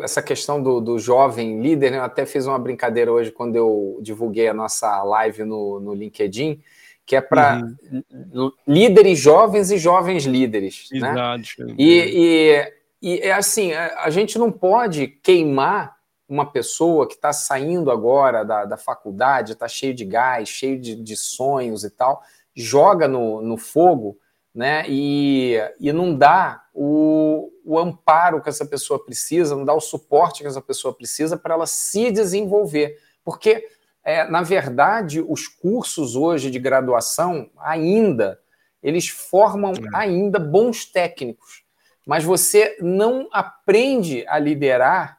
[0.02, 1.92] essa questão do, do jovem líder.
[1.92, 1.98] Né?
[1.98, 6.61] Eu até fiz uma brincadeira hoje quando eu divulguei a nossa live no, no LinkedIn,
[7.07, 8.50] que é para uhum.
[8.66, 10.88] líderes jovens e jovens líderes.
[10.92, 11.64] Exato.
[11.64, 11.74] Né?
[11.78, 15.94] E, e, e é assim, a, gente não pode queimar
[16.28, 20.96] uma pessoa que está saindo agora da, da faculdade, está cheio de gás, cheio de,
[20.96, 22.20] de sonhos e tal,
[22.52, 24.18] joga no, no fogo
[24.54, 24.84] né?
[24.88, 30.42] E, e não dá o, o amparo que essa pessoa precisa, não dá o suporte
[30.42, 32.96] que essa pessoa precisa para ela se desenvolver.
[33.24, 33.68] Porque,
[34.04, 38.38] é, na verdade, os cursos hoje de graduação ainda
[38.84, 39.96] eles formam é.
[39.96, 41.64] ainda bons técnicos,
[42.06, 45.18] mas você não aprende a liderar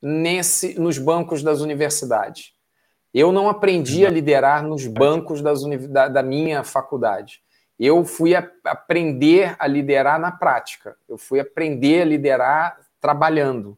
[0.00, 2.54] nesse nos bancos das universidades.
[3.12, 7.42] Eu não aprendi a liderar nos bancos das, da, da minha faculdade
[7.78, 10.96] eu fui a, aprender a liderar na prática.
[11.08, 13.76] Eu fui aprender a liderar trabalhando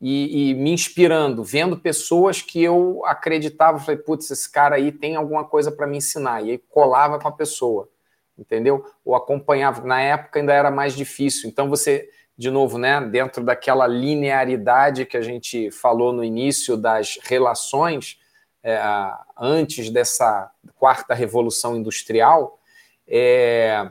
[0.00, 3.78] e, e me inspirando, vendo pessoas que eu acreditava.
[3.78, 6.44] Falei, putz, esse cara aí tem alguma coisa para me ensinar.
[6.44, 7.88] E aí colava com a pessoa,
[8.38, 8.84] entendeu?
[9.04, 9.86] Ou acompanhava.
[9.86, 11.48] Na época ainda era mais difícil.
[11.48, 17.18] Então você, de novo, né, dentro daquela linearidade que a gente falou no início das
[17.22, 18.18] relações,
[18.62, 18.78] é,
[19.38, 22.58] antes dessa quarta revolução industrial
[23.06, 23.90] é,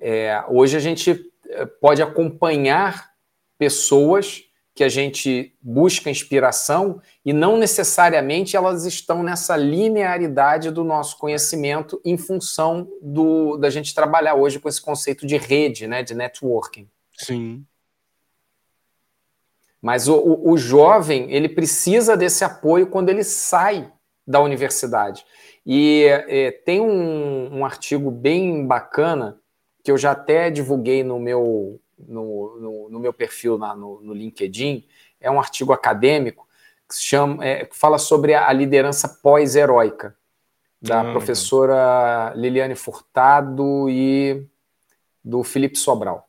[0.00, 3.12] é, hoje a gente é, pode acompanhar
[3.58, 11.16] pessoas que a gente busca inspiração e não necessariamente elas estão nessa linearidade do nosso
[11.16, 16.12] conhecimento em função do, da gente trabalhar hoje com esse conceito de rede, né, de
[16.12, 16.88] networking.
[17.16, 17.64] Sim.
[19.80, 23.92] Mas o, o, o jovem ele precisa desse apoio quando ele sai
[24.26, 25.24] da universidade.
[25.66, 29.38] E é, tem um, um, artigo bem bacana
[29.82, 34.12] que eu já até divulguei no meu, no, no, no meu perfil na, no, no,
[34.12, 34.84] LinkedIn.
[35.20, 36.46] É um artigo acadêmico
[36.88, 40.14] que, chama, é, que fala sobre a liderança pós-heróica,
[40.82, 41.12] da uhum.
[41.12, 44.46] professora Liliane Furtado e
[45.24, 46.28] do Felipe Sobral.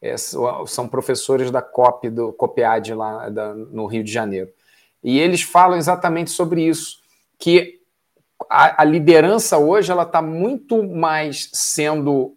[0.00, 4.50] É, são professores da COP, do COPEAD lá da, no Rio de Janeiro.
[5.04, 7.02] E eles falam exatamente sobre isso,
[7.38, 7.81] que
[8.52, 12.36] a, a liderança hoje ela está muito mais sendo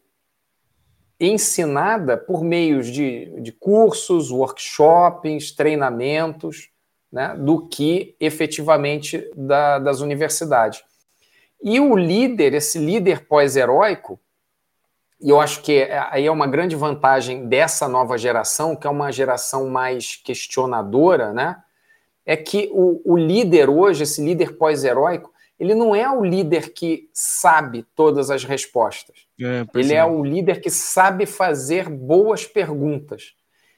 [1.20, 6.70] ensinada por meios de, de cursos, workshops, treinamentos,
[7.12, 10.84] né, do que efetivamente da, das universidades.
[11.62, 14.18] E o líder, esse líder pós-heróico,
[15.22, 18.90] e eu acho que é, aí é uma grande vantagem dessa nova geração, que é
[18.90, 21.62] uma geração mais questionadora, né?
[22.26, 27.10] É que o, o líder hoje, esse líder pós-heróico, ele não é o líder que
[27.14, 29.26] sabe todas as respostas.
[29.40, 29.98] É, ele é.
[29.98, 33.34] é o líder que sabe fazer boas perguntas.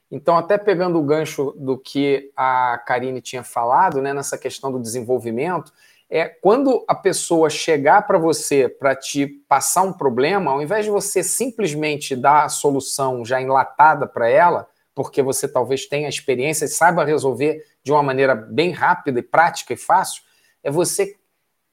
[0.10, 4.80] Então, até pegando o gancho do que a Karine tinha falado, né, nessa questão do
[4.80, 5.72] desenvolvimento,
[6.10, 10.92] é quando a pessoa chegar para você para te passar um problema, ao invés de
[10.92, 16.70] você simplesmente dar a solução já enlatada para ela, porque você talvez tenha experiência e
[16.70, 20.24] saiba resolver de uma maneira bem rápida e prática e fácil,
[20.64, 21.16] é você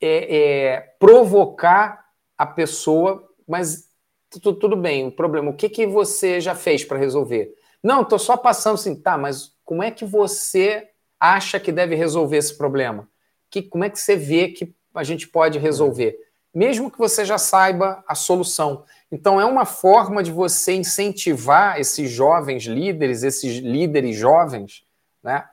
[0.05, 2.05] é, é, provocar
[2.37, 3.89] a pessoa, mas
[4.31, 7.55] tudo, tudo bem, o problema, o que, que você já fez para resolver?
[7.83, 10.89] Não, estou só passando assim, tá, mas como é que você
[11.19, 13.09] acha que deve resolver esse problema?
[13.51, 16.19] Que, como é que você vê que a gente pode resolver?
[16.55, 18.85] Mesmo que você já saiba a solução.
[19.11, 24.85] Então, é uma forma de você incentivar esses jovens líderes, esses líderes jovens,
[25.23, 25.45] né,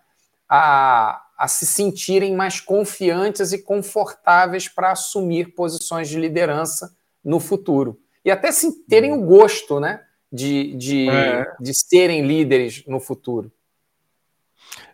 [0.47, 7.99] a, a se sentirem mais confiantes e confortáveis para assumir posições de liderança no futuro.
[8.23, 10.01] E até se terem o gosto, né?
[10.31, 11.45] de, de, é.
[11.59, 13.51] de serem líderes no futuro.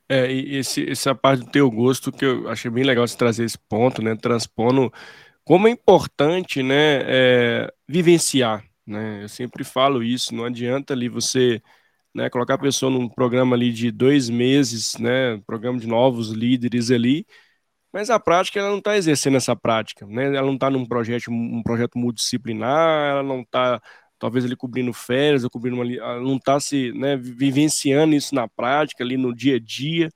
[0.10, 3.44] É, e esse, essa parte do teu gosto que eu achei bem legal você trazer
[3.44, 4.16] esse ponto, né?
[4.16, 4.92] Transpondo
[5.44, 7.02] como é importante, né?
[7.06, 9.24] É, vivenciar, né?
[9.24, 10.34] Eu sempre falo isso.
[10.34, 11.62] Não adianta ali você
[12.16, 15.38] né, colocar a pessoa num programa ali de dois meses, né?
[15.46, 17.26] Programa de novos líderes ali,
[17.94, 20.26] mas a prática ela não está exercendo essa prática, né?
[20.36, 23.82] Ela não está num projeto, um projeto multidisciplinar, ela não está
[24.20, 29.04] talvez ele cobrindo férias ou cobrindo uma, não está se né, vivenciando isso na prática,
[29.04, 30.10] ali no dia a dia,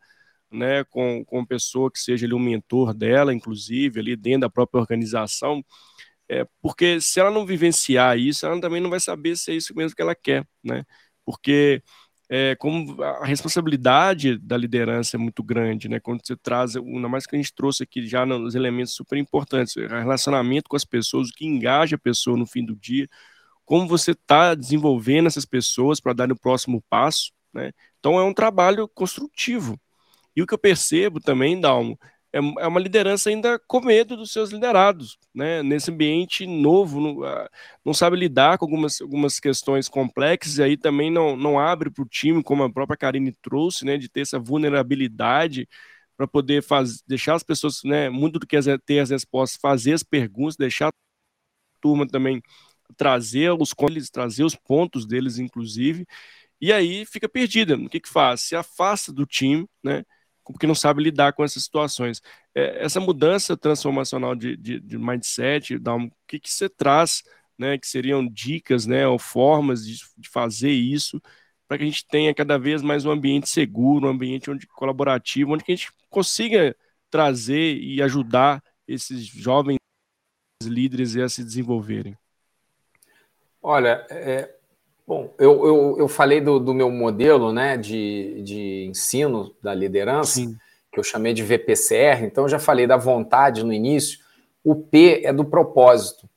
[0.52, 4.82] né, com, com pessoa que seja ali um mentor dela, inclusive, ali dentro da própria
[4.82, 5.64] organização,
[6.30, 9.76] é, porque se ela não vivenciar isso, ela também não vai saber se é isso
[9.76, 10.84] mesmo que ela quer, né,
[11.32, 11.82] porque
[12.30, 16.00] é, como a responsabilidade da liderança é muito grande, né?
[16.00, 19.76] Quando você traz, ainda mais que a gente trouxe aqui já nos elementos super importantes,
[19.76, 23.08] relacionamento com as pessoas, o que engaja a pessoa no fim do dia,
[23.66, 27.72] como você está desenvolvendo essas pessoas para dar o próximo passo, né?
[28.00, 29.80] Então é um trabalho construtivo.
[30.36, 32.00] E o que eu percebo também, Dalmo,
[32.34, 35.62] é, é uma liderança ainda com medo dos seus liderados, né?
[35.64, 37.50] Nesse ambiente novo, não, ah,
[37.86, 42.04] não sabe lidar com algumas, algumas questões complexas, e aí também não, não abre para
[42.04, 43.98] o time, como a própria Karine trouxe, né?
[43.98, 45.68] De ter essa vulnerabilidade
[46.18, 48.10] para poder faz, deixar as pessoas, né?
[48.10, 50.92] Muito do que ter as respostas, fazer as perguntas, deixar a
[51.82, 52.42] turma também
[52.98, 56.06] trazer os eles, trazer os pontos deles, inclusive,
[56.62, 57.76] e aí fica perdida.
[57.76, 58.42] O que, que faz?
[58.42, 60.04] Se afasta do time, né?
[60.46, 62.22] Porque não sabe lidar com essas situações.
[62.54, 67.24] É, essa mudança transformacional de, de, de mindset, o que, que você traz,
[67.58, 67.78] né?
[67.78, 69.08] Que seriam dicas, né?
[69.08, 71.22] Ou formas de, de fazer isso
[71.72, 75.54] para que a gente tenha cada vez mais um ambiente seguro, um ambiente onde, colaborativo,
[75.54, 76.76] onde a gente consiga
[77.10, 79.78] trazer e ajudar esses jovens
[80.62, 82.18] líderes a se desenvolverem.
[83.62, 84.54] Olha, é,
[85.12, 90.36] bom, eu, eu, eu falei do, do, meu modelo né, de, de ensino da liderança,
[90.36, 90.56] Sim.
[90.90, 94.20] que eu chamei de VPCR, então eu já falei da vontade no início.
[94.64, 96.30] O P é do propósito.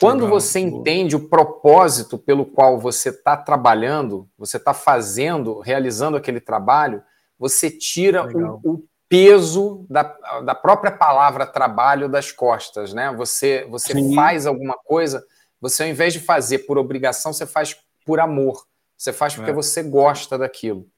[0.00, 0.80] Quando Legal, você boa.
[0.80, 7.04] entende o propósito pelo qual você está trabalhando, você está fazendo, realizando aquele trabalho,
[7.38, 10.02] você tira o, o, peso da,
[10.44, 13.14] da própria palavra trabalho das costas, né?
[13.16, 15.24] Você, você faz alguma coisa
[15.60, 17.76] você, ao invés de fazer por obrigação, você faz
[18.06, 18.64] por amor.
[18.96, 19.54] Você faz porque é.
[19.54, 20.88] você gosta daquilo.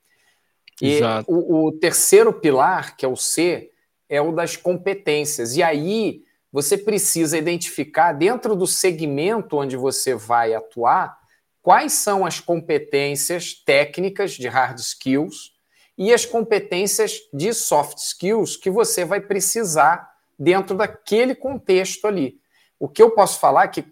[0.80, 3.72] E o, o, terceiro pilar, que é o C,
[4.08, 5.56] é o das competências.
[5.56, 11.18] E aí você precisa identificar, dentro do segmento onde você vai atuar,
[11.60, 15.52] quais são as competências técnicas de hard skills
[15.96, 22.38] e as competências de soft skills que você vai precisar dentro daquele contexto ali.
[22.78, 23.84] O que eu posso falar é que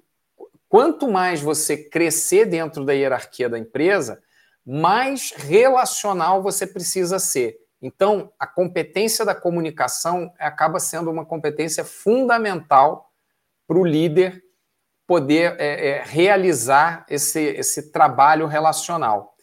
[0.77, 4.23] Quanto mais você crescer dentro da hierarquia da empresa,
[4.63, 7.57] mais relacional você precisa ser.
[7.81, 13.11] Então, a competência da comunicação acaba sendo uma competência fundamental
[13.67, 14.45] para o líder
[15.07, 19.35] poder é, é, realizar esse, esse trabalho relacional.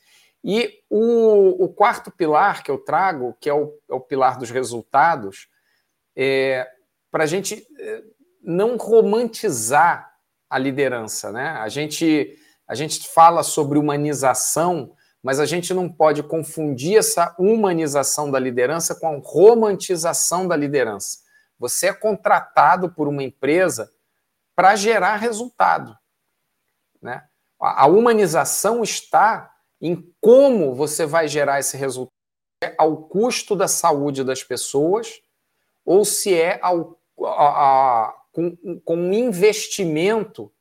[0.44, 4.52] E o, o, quarto pilar que eu trago, que é o, é o pilar dos
[4.52, 5.48] resultados,
[6.16, 6.70] é,
[7.10, 8.04] para a gente é,
[8.44, 10.13] não romantizar
[10.54, 11.50] a liderança, né?
[11.60, 12.38] A gente
[12.68, 18.96] a gente fala sobre humanização, mas a gente não pode confundir essa humanização da liderança
[18.96, 21.20] com a romantização da liderança.
[21.60, 23.92] Você é contratado por uma empresa
[24.56, 25.98] para gerar resultado,
[27.02, 27.26] né?
[27.60, 29.52] A humanização está
[29.82, 32.14] em como você vai gerar esse resultado
[32.64, 35.20] é ao custo da saúde das pessoas
[35.84, 40.52] ou se é ao, a, a, com, com um investimento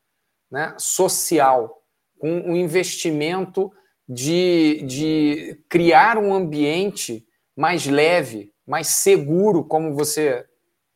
[0.50, 1.82] né, social,
[2.18, 3.72] com um investimento
[4.08, 10.44] de, de criar um ambiente mais leve, mais seguro, como você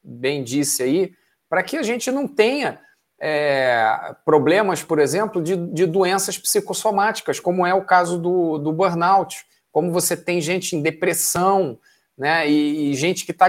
[0.05, 1.15] bem disse aí,
[1.49, 2.81] para que a gente não tenha
[3.19, 9.45] é, problemas, por exemplo, de, de, doenças psicossomáticas, como é o caso do, do burnout,
[9.73, 11.79] como você tem gente em depressão,
[12.17, 13.49] né, e, e gente que está,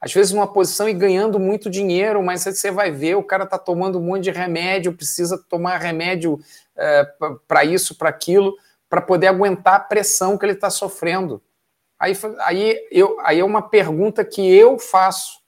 [0.00, 3.58] às vezes, numa posição e ganhando muito dinheiro, mas você vai ver, o cara está
[3.58, 6.40] tomando um monte de remédio, precisa tomar remédio
[6.74, 7.04] é,
[7.46, 8.56] para isso, para aquilo,
[8.88, 11.42] para poder aguentar a pressão que ele está sofrendo.
[11.98, 15.40] Aí, aí, eu, aí é uma pergunta que eu faço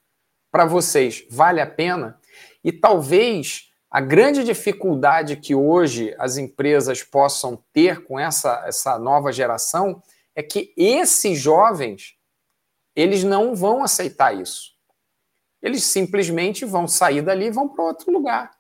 [0.51, 2.21] para vocês: vale a pena?
[2.63, 9.33] E talvez a grande dificuldade que hoje as empresas possam ter com essa, essa nova
[9.33, 10.03] geração
[10.35, 12.17] é que esses jovens
[12.95, 14.73] eles não vão aceitar isso.
[15.63, 18.51] Eles simplesmente vão sair dali e vão para outro lugar.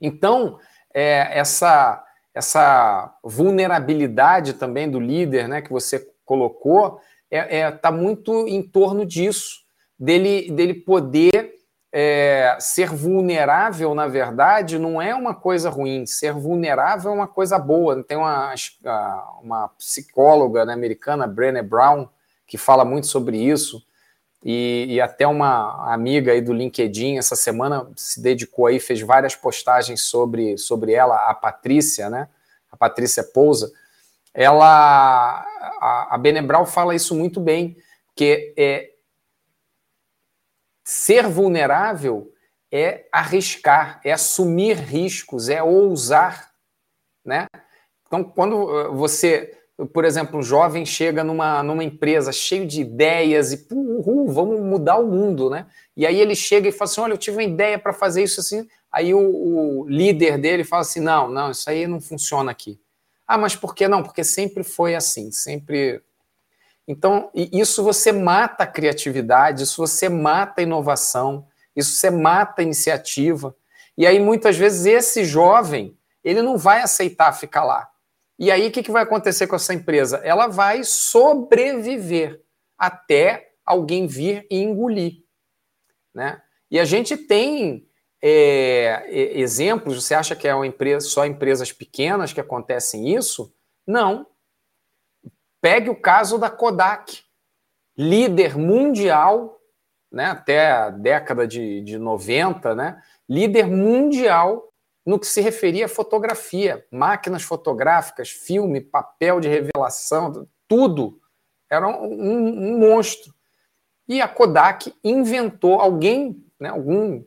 [0.00, 0.58] Então,
[0.92, 2.04] é, essa,
[2.34, 7.00] essa vulnerabilidade também do líder né, que você colocou
[7.30, 9.60] está é, é, tá muito em torno disso,
[9.98, 11.60] dele, dele poder
[11.92, 16.06] é, ser vulnerável, na verdade, não é uma coisa ruim.
[16.06, 18.02] Ser vulnerável é uma coisa boa.
[18.04, 18.54] Tem uma,
[19.42, 22.08] uma psicóloga né, americana, Brené Brown,
[22.50, 23.82] que fala muito sobre isso.
[24.44, 29.36] E, e, até uma amiga aí do LinkedIn essa semana se dedicou aí, fez várias
[29.36, 32.28] postagens sobre, sobre ela, a Patrícia, né?
[32.72, 33.70] A Patrícia Pousa.
[34.34, 35.44] Ela,
[35.80, 37.76] a, a Benebral fala isso muito bem,
[38.16, 38.90] que é,
[40.92, 42.34] Ser vulnerável
[42.68, 46.50] é arriscar, é assumir riscos, é ousar,
[47.24, 47.46] né?
[48.08, 49.56] Então, quando eh, você,
[49.86, 54.98] por exemplo, um jovem chega numa, numa empresa cheio de ideias e uhul, vamos mudar
[54.98, 55.66] o mundo, né?
[55.96, 58.40] E aí ele chega e fala assim: olha, eu tive uma ideia para fazer isso
[58.40, 58.68] assim.
[58.92, 62.80] Aí o, o, líder dele fala assim: não, não, isso aí não funciona aqui.
[63.26, 64.02] Ah, mas por que não?
[64.02, 66.02] Porque sempre foi assim, sempre
[66.90, 72.64] então, isso você mata a criatividade, isso você mata a inovação, isso você mata a
[72.64, 73.54] iniciativa.
[73.96, 77.88] E aí, muitas vezes, esse jovem, ele não vai aceitar ficar lá.
[78.40, 80.16] E aí, o que, que vai acontecer com essa empresa?
[80.24, 82.42] Ela vai sobreviver
[82.78, 85.22] até alguém vir e engolir.
[86.14, 86.40] Né?
[86.70, 87.86] E a gente tem
[88.22, 89.06] é,
[89.38, 93.54] exemplos, você acha que é uma empresa, só empresas pequenas que acontecem isso?
[93.86, 94.26] Não.
[95.60, 97.22] Pegue o caso da Kodak,
[97.94, 99.60] líder mundial,
[100.10, 104.69] né, até a década de, de 90, né, líder mundial
[105.04, 111.20] no que se referia à fotografia, máquinas fotográficas, filme, papel de revelação, tudo.
[111.68, 113.34] Era um, um, um monstro.
[114.06, 117.24] E a Kodak inventou, alguém, né, algum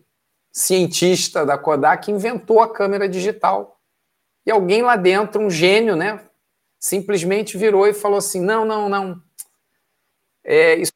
[0.51, 3.79] cientista da Kodak inventou a câmera digital.
[4.45, 6.19] E alguém lá dentro, um gênio, né,
[6.77, 9.21] simplesmente virou e falou assim: não, não, não.
[10.43, 10.91] É, isso,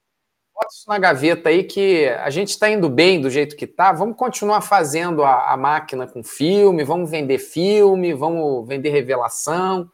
[0.57, 3.91] bota isso na gaveta aí que a gente está indo bem do jeito que está.
[3.91, 9.89] Vamos continuar fazendo a, a, máquina com filme, vamos vender filme, vamos vender revelação.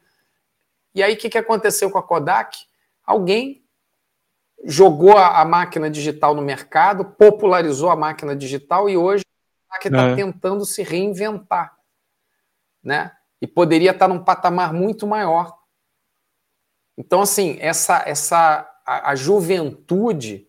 [0.95, 2.57] E aí, o que, que aconteceu com a Kodak?
[3.05, 3.66] Alguém
[4.64, 9.26] jogou a, a, máquina digital no mercado, popularizou a máquina digital e hoje
[9.70, 10.16] a Kodak está é.
[10.16, 11.78] tentando se reinventar.
[12.82, 13.11] Né?
[13.41, 15.57] E poderia estar num patamar muito maior.
[16.97, 20.47] Então, assim, essa, essa a, a juventude,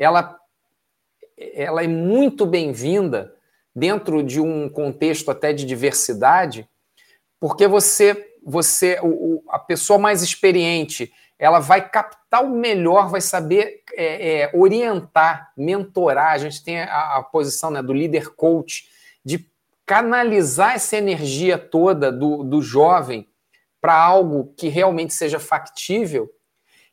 [0.00, 0.34] ela,
[1.36, 3.34] ela é muito bem-vinda
[3.76, 6.66] dentro de um contexto até de diversidade,
[7.38, 13.82] porque você, você o, a pessoa mais experiente, ela vai captar o melhor, vai saber
[13.94, 16.32] é, é, orientar, mentorar.
[16.32, 18.88] A gente tem a, a posição né, do líder coach,
[19.22, 19.46] de
[19.84, 23.28] canalizar essa energia toda do, do jovem
[23.82, 26.30] para algo que realmente seja factível,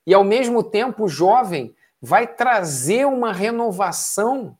[0.05, 4.57] e ao mesmo tempo o jovem vai trazer uma renovação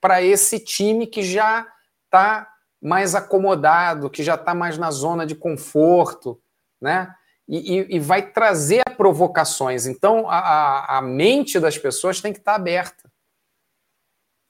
[0.00, 1.66] para esse time que já
[2.04, 2.48] está
[2.80, 6.40] mais acomodado, que já está mais na zona de conforto,
[6.80, 7.14] né?
[7.48, 9.86] E, e, e vai trazer provocações.
[9.86, 13.10] Então, a, a, mente das pessoas tem que estar tá aberta.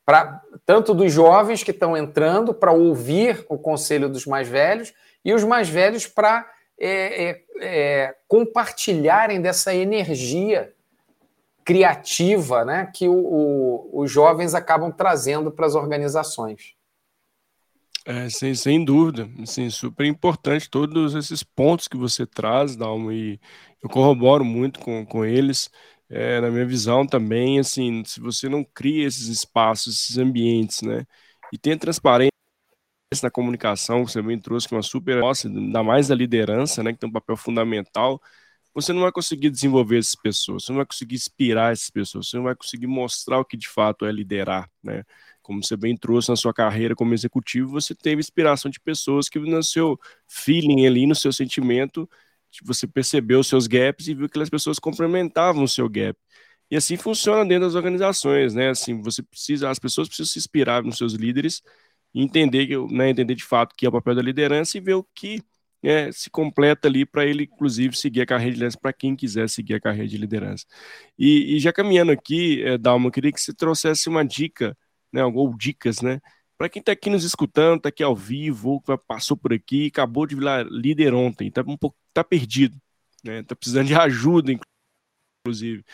[0.04, 4.92] para tanto dos jovens que estão entrando para ouvir o conselho dos mais velhos
[5.24, 10.74] e os mais velhos para é, é, é, compartilharem dessa energia
[11.68, 16.74] criativa né, que o, o, os jovens acabam trazendo para as organizações.
[18.06, 23.38] É, sem, sem dúvida, assim, super importante todos esses pontos que você traz, Dalmo, e
[23.82, 25.68] eu corroboro muito com, com eles.
[26.08, 31.04] É, na minha visão também, assim, se você não cria esses espaços, esses ambientes, né,
[31.52, 32.32] e tem transparência
[33.22, 36.82] na comunicação, que você bem trouxe, que é uma super, nossa, ainda mais da liderança,
[36.82, 38.18] né, que tem um papel fundamental,
[38.80, 42.36] você não vai conseguir desenvolver essas pessoas, você não vai conseguir inspirar essas pessoas, você
[42.36, 45.04] não vai conseguir mostrar o que de fato é liderar, né?
[45.42, 49.38] Como você bem trouxe na sua carreira como executivo, você teve inspiração de pessoas que
[49.38, 49.98] no seu
[50.28, 52.08] feeling ali, no seu sentimento,
[52.64, 56.18] você percebeu os seus gaps e viu que aquelas pessoas complementavam o seu gap.
[56.70, 58.70] E assim funciona dentro das organizações, né?
[58.70, 61.62] Assim, você precisa, as pessoas precisam se inspirar nos seus líderes
[62.14, 65.42] entender, né, entender de fato que é o papel da liderança e ver o que
[65.82, 69.48] é, se completa ali para ele, inclusive, seguir a carreira de liderança, para quem quiser
[69.48, 70.66] seguir a carreira de liderança.
[71.18, 74.76] E, e já caminhando aqui, é, Dalma, eu queria que você trouxesse uma dica,
[75.12, 76.20] né, ou dicas, né,
[76.56, 79.86] para quem está aqui nos escutando, está aqui ao vivo, ou que passou por aqui,
[79.86, 82.76] acabou de virar líder ontem, está um pouco tá perdido,
[83.24, 84.52] né, está precisando de ajuda,
[85.44, 85.84] inclusive.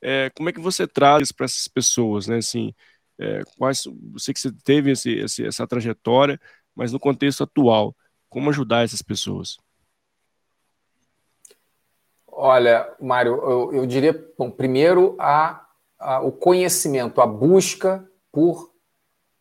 [0.00, 2.74] É, como é que você traz para essas pessoas, né, assim,
[3.18, 6.40] é, quais, eu sei que você teve esse, esse, essa trajetória,
[6.74, 7.96] mas no contexto atual,
[8.34, 9.58] como ajudar essas pessoas?
[12.26, 15.64] Olha, Mário, eu, eu diria, bom, primeiro a,
[15.96, 18.72] a, o conhecimento, a busca por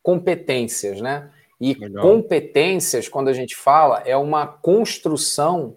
[0.04, 1.32] competências, né?
[1.60, 2.04] E Legal.
[2.04, 5.76] competências, quando a gente fala, é uma construção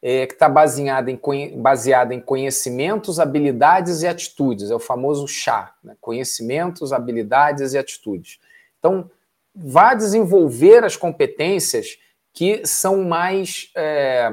[0.00, 1.18] é, que está baseada em,
[1.60, 4.70] baseada em conhecimentos, habilidades e atitudes.
[4.70, 5.96] É o famoso chá, né?
[6.00, 8.38] conhecimentos, habilidades e atitudes.
[8.78, 9.10] Então,
[9.52, 11.98] vá desenvolver as competências
[12.32, 14.30] que são mais é,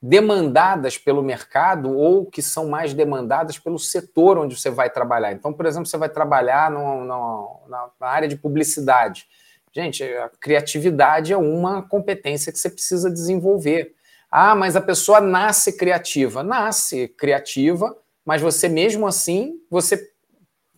[0.00, 5.32] demandadas pelo mercado ou que são mais demandadas pelo setor onde você vai trabalhar.
[5.32, 9.26] Então, por exemplo, você vai trabalhar no, no, na, área de publicidade.
[9.72, 13.94] Gente, a criatividade é uma competência que você precisa desenvolver.
[14.30, 16.42] Ah, mas a pessoa nasce criativa.
[16.42, 20.10] Nasce criativa, mas você mesmo assim, você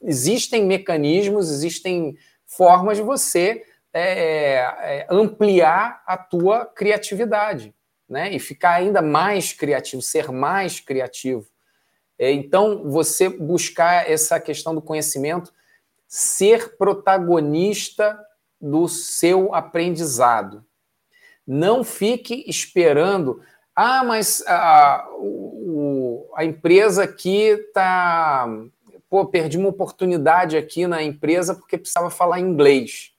[0.03, 2.17] existem mecanismos, existem
[2.47, 3.63] formas de você
[3.93, 7.75] é, é, ampliar a tua criatividade,
[8.09, 8.33] né?
[8.33, 11.47] E ficar ainda mais criativo, ser mais criativo.
[12.19, 15.53] É, então, você buscar essa questão do conhecimento,
[16.07, 18.19] ser protagonista
[18.61, 20.65] do seu aprendizado.
[21.47, 23.43] Não fique esperando.
[23.75, 28.47] Ah, mas a, o, a empresa aqui está.
[29.09, 33.13] Pô, perdi uma oportunidade aqui na empresa porque precisava falar inglês.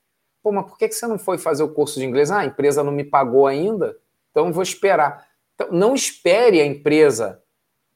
[0.43, 2.31] Pô, mas por que você não foi fazer o curso de inglês?
[2.31, 3.95] Ah, a empresa não me pagou ainda,
[4.31, 5.27] então vou esperar.
[5.53, 7.41] Então, não espere a empresa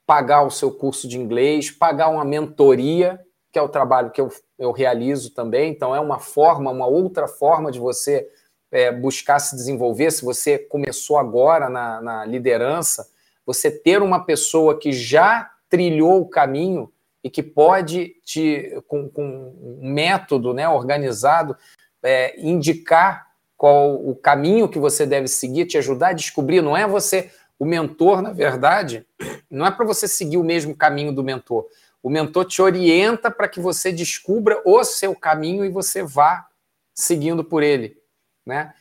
[0.06, 3.20] pagar o seu curso de inglês, pagar uma mentoria,
[3.52, 4.30] que é o trabalho que eu,
[4.60, 5.72] eu realizo também.
[5.72, 8.30] Então, é uma forma, uma outra forma de você
[8.72, 10.12] é, buscar se desenvolver.
[10.12, 13.10] Se você começou agora na, na liderança,
[13.46, 16.92] você ter uma pessoa que já trilhou o caminho
[17.24, 21.58] e que pode te, com, com um método né, organizado,
[22.06, 23.28] é, indicar
[23.58, 26.62] qual o caminho que você deve seguir, te ajudar a descobrir.
[26.62, 29.06] Não é você, o mentor, na verdade,
[29.50, 31.66] não é para você seguir o mesmo caminho do mentor.
[32.04, 36.48] O mentor te orienta para que você descubra o seu caminho e você vá
[36.94, 37.98] seguindo por ele,
[38.46, 38.74] né?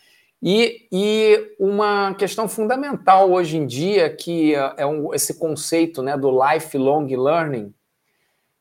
[0.47, 6.19] E, e uma questão fundamental hoje em dia que é, é um, esse conceito né,
[6.19, 7.73] do lifelong learning,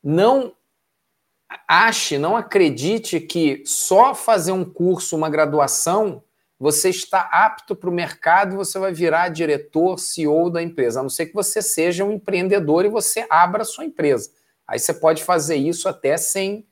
[0.02, 0.54] não
[1.68, 6.24] ache, não acredite que só fazer um curso, uma graduação,
[6.60, 11.04] você está apto para o mercado e você vai virar diretor, CEO da empresa, a
[11.04, 14.32] não ser que você seja um empreendedor e você abra a sua empresa.
[14.68, 16.66] Aí você pode fazer isso até sem,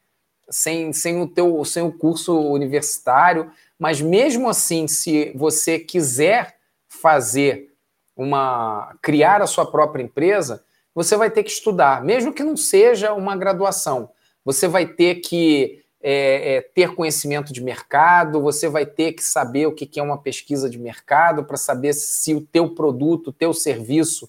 [0.50, 6.56] sem, sem, o, teu, sem o curso universitário, mas mesmo assim, se você quiser
[6.88, 7.74] fazer
[8.16, 8.96] uma.
[9.02, 10.64] criar a sua própria empresa,
[10.94, 14.10] você vai ter que estudar, mesmo que não seja uma graduação
[14.44, 19.68] você vai ter que é, é, ter conhecimento de mercado, você vai ter que saber
[19.68, 23.54] o que é uma pesquisa de mercado para saber se o teu produto, o teu
[23.54, 24.28] serviço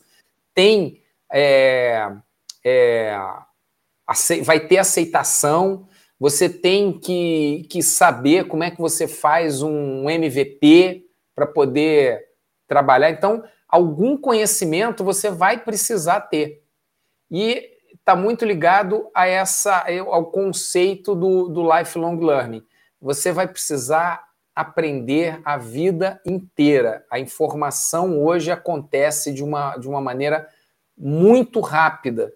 [0.55, 1.01] tem
[1.33, 2.13] é,
[2.65, 3.19] é
[4.43, 5.89] vai ter aceitação,
[6.19, 12.23] você tem que, que saber como é que você faz um MVP para poder
[12.69, 13.11] trabalhar.
[13.11, 16.63] Então, algum conhecimento você vai precisar ter.
[17.31, 17.72] E
[18.03, 22.63] está muito ligado a essa, ao conceito do, do lifelong learning.
[23.01, 24.25] Você vai precisar
[24.55, 27.07] aprender a vida inteira.
[27.09, 30.49] A informação hoje acontece de uma, de uma maneira
[30.99, 32.35] muito rápida,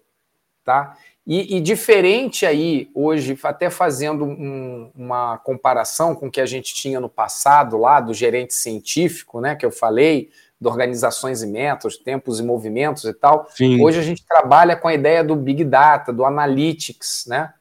[0.63, 0.97] tá?
[1.27, 6.73] E, e diferente aí, hoje, até fazendo um, uma comparação com o que a gente
[6.73, 11.97] tinha no passado, lá do gerente científico, né, que eu falei, de organizações e métodos,
[11.97, 13.45] tempos e movimentos e tal.
[13.53, 13.83] Sim.
[13.83, 17.53] Hoje a gente trabalha com a ideia do Big Data, do Analytics, né?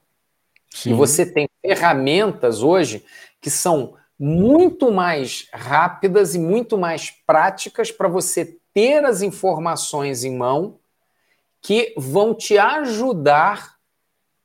[0.71, 0.91] Sim.
[0.91, 3.05] E você tem ferramentas hoje
[3.41, 10.37] que são muito mais rápidas e muito mais práticas para você ter as informações em
[10.37, 10.79] mão
[11.67, 13.75] que vão te ajudar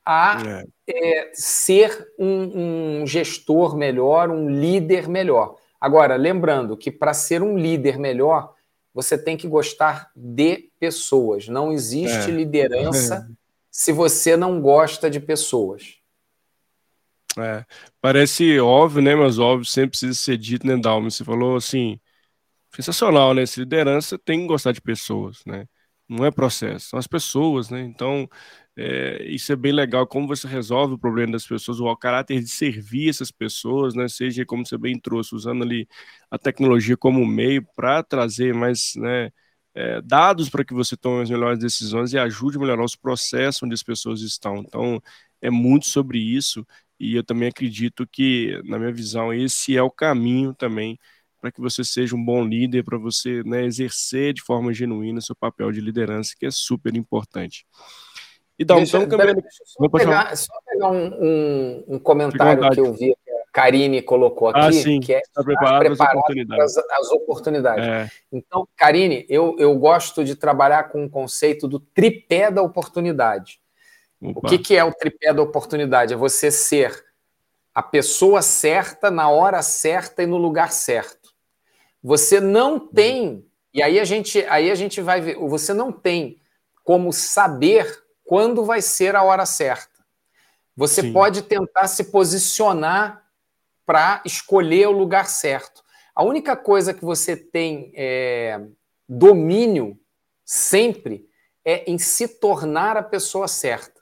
[0.04, 0.64] a é.
[0.88, 5.54] É, ser um, um gestor melhor, um líder melhor.
[5.80, 8.52] Agora, lembrando que para ser um líder melhor,
[8.92, 11.46] você tem que gostar de pessoas.
[11.46, 12.34] Não existe é.
[12.34, 13.30] liderança
[13.70, 15.98] se você não gosta de pessoas.
[17.38, 17.64] É,
[18.00, 19.14] parece óbvio, né?
[19.14, 21.08] Mas óbvio sempre precisa ser dito, né, Dalma?
[21.08, 22.00] Você falou assim,
[22.74, 23.46] sensacional, né?
[23.46, 25.68] Se liderança tem que gostar de pessoas, né?
[26.16, 27.80] Não é processo, são as pessoas, né?
[27.82, 28.28] Então,
[28.76, 32.48] é, isso é bem legal, como você resolve o problema das pessoas, o caráter de
[32.48, 34.08] servir essas pessoas, né?
[34.08, 35.88] Seja como você bem trouxe, usando ali
[36.30, 39.30] a tecnologia como meio para trazer mais né,
[39.74, 43.62] é, dados para que você tome as melhores decisões e ajude a melhorar os processos
[43.62, 44.56] onde as pessoas estão.
[44.58, 45.00] Então,
[45.40, 46.66] é muito sobre isso,
[47.00, 50.98] e eu também acredito que, na minha visão, esse é o caminho também
[51.42, 55.34] para que você seja um bom líder, para você né, exercer de forma genuína seu
[55.34, 57.66] papel de liderança, que é super importante.
[58.56, 59.42] E dá um deixa, caminhando.
[59.64, 64.50] Só pegar, só pegar um, um, um comentário que eu vi que a Karine colocou
[64.50, 65.00] ah, aqui, ah, sim.
[65.00, 66.78] que é está preparado, preparado as oportunidades.
[66.78, 67.88] As, as oportunidades.
[67.88, 68.08] É.
[68.30, 73.58] Então, Karine, eu, eu gosto de trabalhar com o conceito do tripé da oportunidade.
[74.22, 74.38] Opa.
[74.38, 76.14] O que, que é o tripé da oportunidade?
[76.14, 77.04] É você ser
[77.74, 81.21] a pessoa certa, na hora certa e no lugar certo.
[82.02, 86.40] Você não tem, e aí a gente, aí a gente vai ver, você não tem
[86.82, 90.02] como saber quando vai ser a hora certa.
[90.76, 91.12] Você Sim.
[91.12, 93.24] pode tentar se posicionar
[93.84, 95.82] para escolher o lugar certo.
[96.14, 98.60] A única coisa que você tem é,
[99.08, 99.98] domínio
[100.44, 101.28] sempre
[101.64, 104.00] é em se tornar a pessoa certa.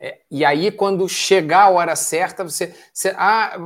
[0.00, 2.72] É, e aí, quando chegar a hora certa, você.
[2.92, 3.56] você ah,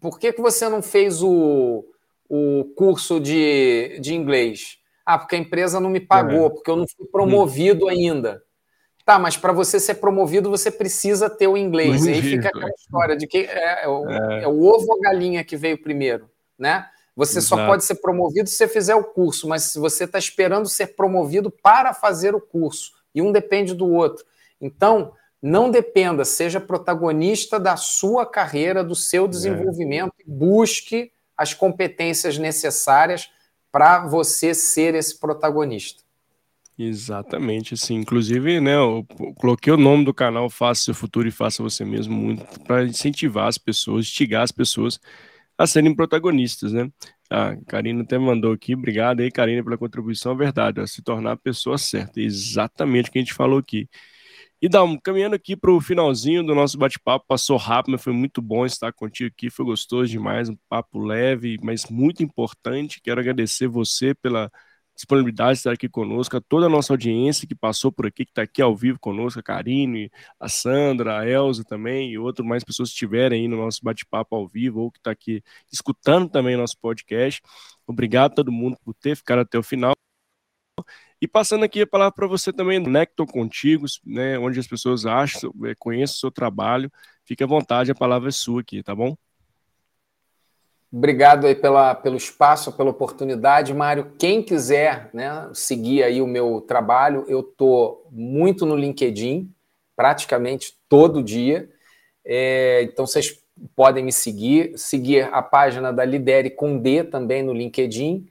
[0.00, 1.84] por que, que você não fez o,
[2.28, 4.78] o curso de, de inglês?
[5.04, 6.50] Ah, porque a empresa não me pagou, é.
[6.50, 7.88] porque eu não fui promovido hum.
[7.88, 8.42] ainda.
[9.04, 12.06] Tá, mas para você ser promovido, você precisa ter o inglês.
[12.06, 14.44] E aí fica aquela história de que é, é, o, é.
[14.44, 16.86] é, o, ovo ou a galinha que veio primeiro, né?
[17.14, 17.60] Você Exato.
[17.60, 20.96] só pode ser promovido se você fizer o curso, mas se você está esperando ser
[20.96, 24.24] promovido para fazer o curso, e um depende do outro.
[24.58, 29.28] Então, não dependa, seja protagonista da sua carreira, do seu é.
[29.28, 33.30] desenvolvimento, e busque as competências necessárias
[33.72, 36.02] para você ser esse protagonista.
[36.76, 39.06] Exatamente, assim, inclusive, né, eu
[39.36, 43.46] coloquei o nome do canal Faça Seu Futuro e Faça Você Mesmo muito para incentivar
[43.46, 44.98] as pessoas, instigar as pessoas
[45.56, 46.90] a serem protagonistas, né?
[47.30, 51.32] A Karina até mandou aqui, obrigado aí, Karina, pela contribuição, é verdade, a se tornar
[51.32, 53.88] a pessoa certa, exatamente o que a gente falou aqui.
[54.64, 58.14] E dá um caminhando aqui para o finalzinho do nosso bate-papo, passou rápido, mas foi
[58.14, 62.98] muito bom estar contigo aqui, foi gostoso demais, um papo leve, mas muito importante.
[63.02, 64.50] Quero agradecer você pela
[64.94, 68.30] disponibilidade de estar aqui conosco, a toda a nossa audiência que passou por aqui, que
[68.30, 70.10] está aqui ao vivo conosco, a Karine,
[70.40, 74.34] a Sandra, a Elza também, e outras mais pessoas que estiverem aí no nosso bate-papo
[74.34, 77.42] ao vivo, ou que está aqui escutando também nosso podcast.
[77.86, 79.92] Obrigado a todo mundo por ter ficado até o final.
[81.24, 85.50] E passando aqui a palavra para você também, Necton Contigo, né, onde as pessoas acham,
[85.64, 86.92] é, conhecem o seu trabalho.
[87.24, 89.16] Fique à vontade, a palavra é sua aqui, tá bom?
[90.92, 94.12] Obrigado aí pela, pelo espaço, pela oportunidade, Mário.
[94.18, 99.50] Quem quiser né, seguir aí o meu trabalho, eu estou muito no LinkedIn,
[99.96, 101.70] praticamente todo dia.
[102.22, 103.42] É, então vocês
[103.74, 108.28] podem me seguir, seguir a página da Lidere com D também no LinkedIn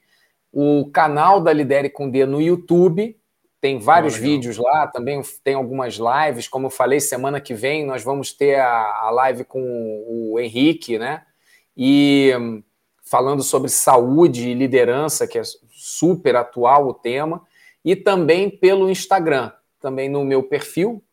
[0.54, 3.18] o canal da Lidere com D no YouTube.
[3.60, 6.48] Tem vários oh, vídeos lá, também tem algumas lives.
[6.48, 9.62] Como eu falei, semana que vem nós vamos ter a, a live com
[10.08, 11.24] o Henrique, né?
[11.76, 12.62] E hum,
[13.04, 17.42] falando sobre saúde e liderança, que é super atual o tema,
[17.84, 21.04] e também pelo Instagram, também no meu perfil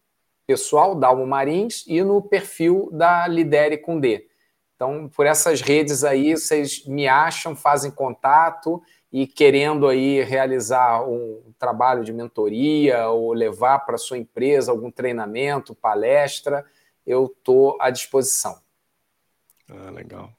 [0.47, 4.27] pessoal, Dalmo Marins, e no perfil da Lidere com D.
[4.75, 8.83] Então, por essas redes aí, vocês me acham, fazem contato
[9.13, 15.75] e querendo aí realizar um trabalho de mentoria ou levar para sua empresa algum treinamento,
[15.75, 16.65] palestra,
[17.07, 18.61] eu estou à disposição.
[19.69, 20.33] Ah, legal.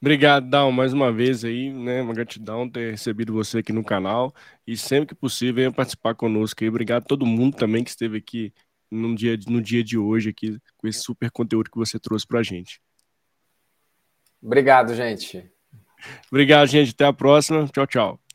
[0.00, 2.02] Obrigado, Dal, mais uma vez aí, né?
[2.02, 4.34] Uma gratidão ter recebido você aqui no canal
[4.66, 6.68] e sempre que possível venha participar conosco aí.
[6.68, 8.52] Obrigado a todo mundo também que esteve aqui
[8.90, 12.40] no dia, no dia de hoje aqui com esse super conteúdo que você trouxe para
[12.40, 12.80] a gente.
[14.42, 15.50] Obrigado, gente.
[16.30, 16.92] Obrigado, gente.
[16.92, 17.66] Até a próxima.
[17.68, 18.25] Tchau, tchau.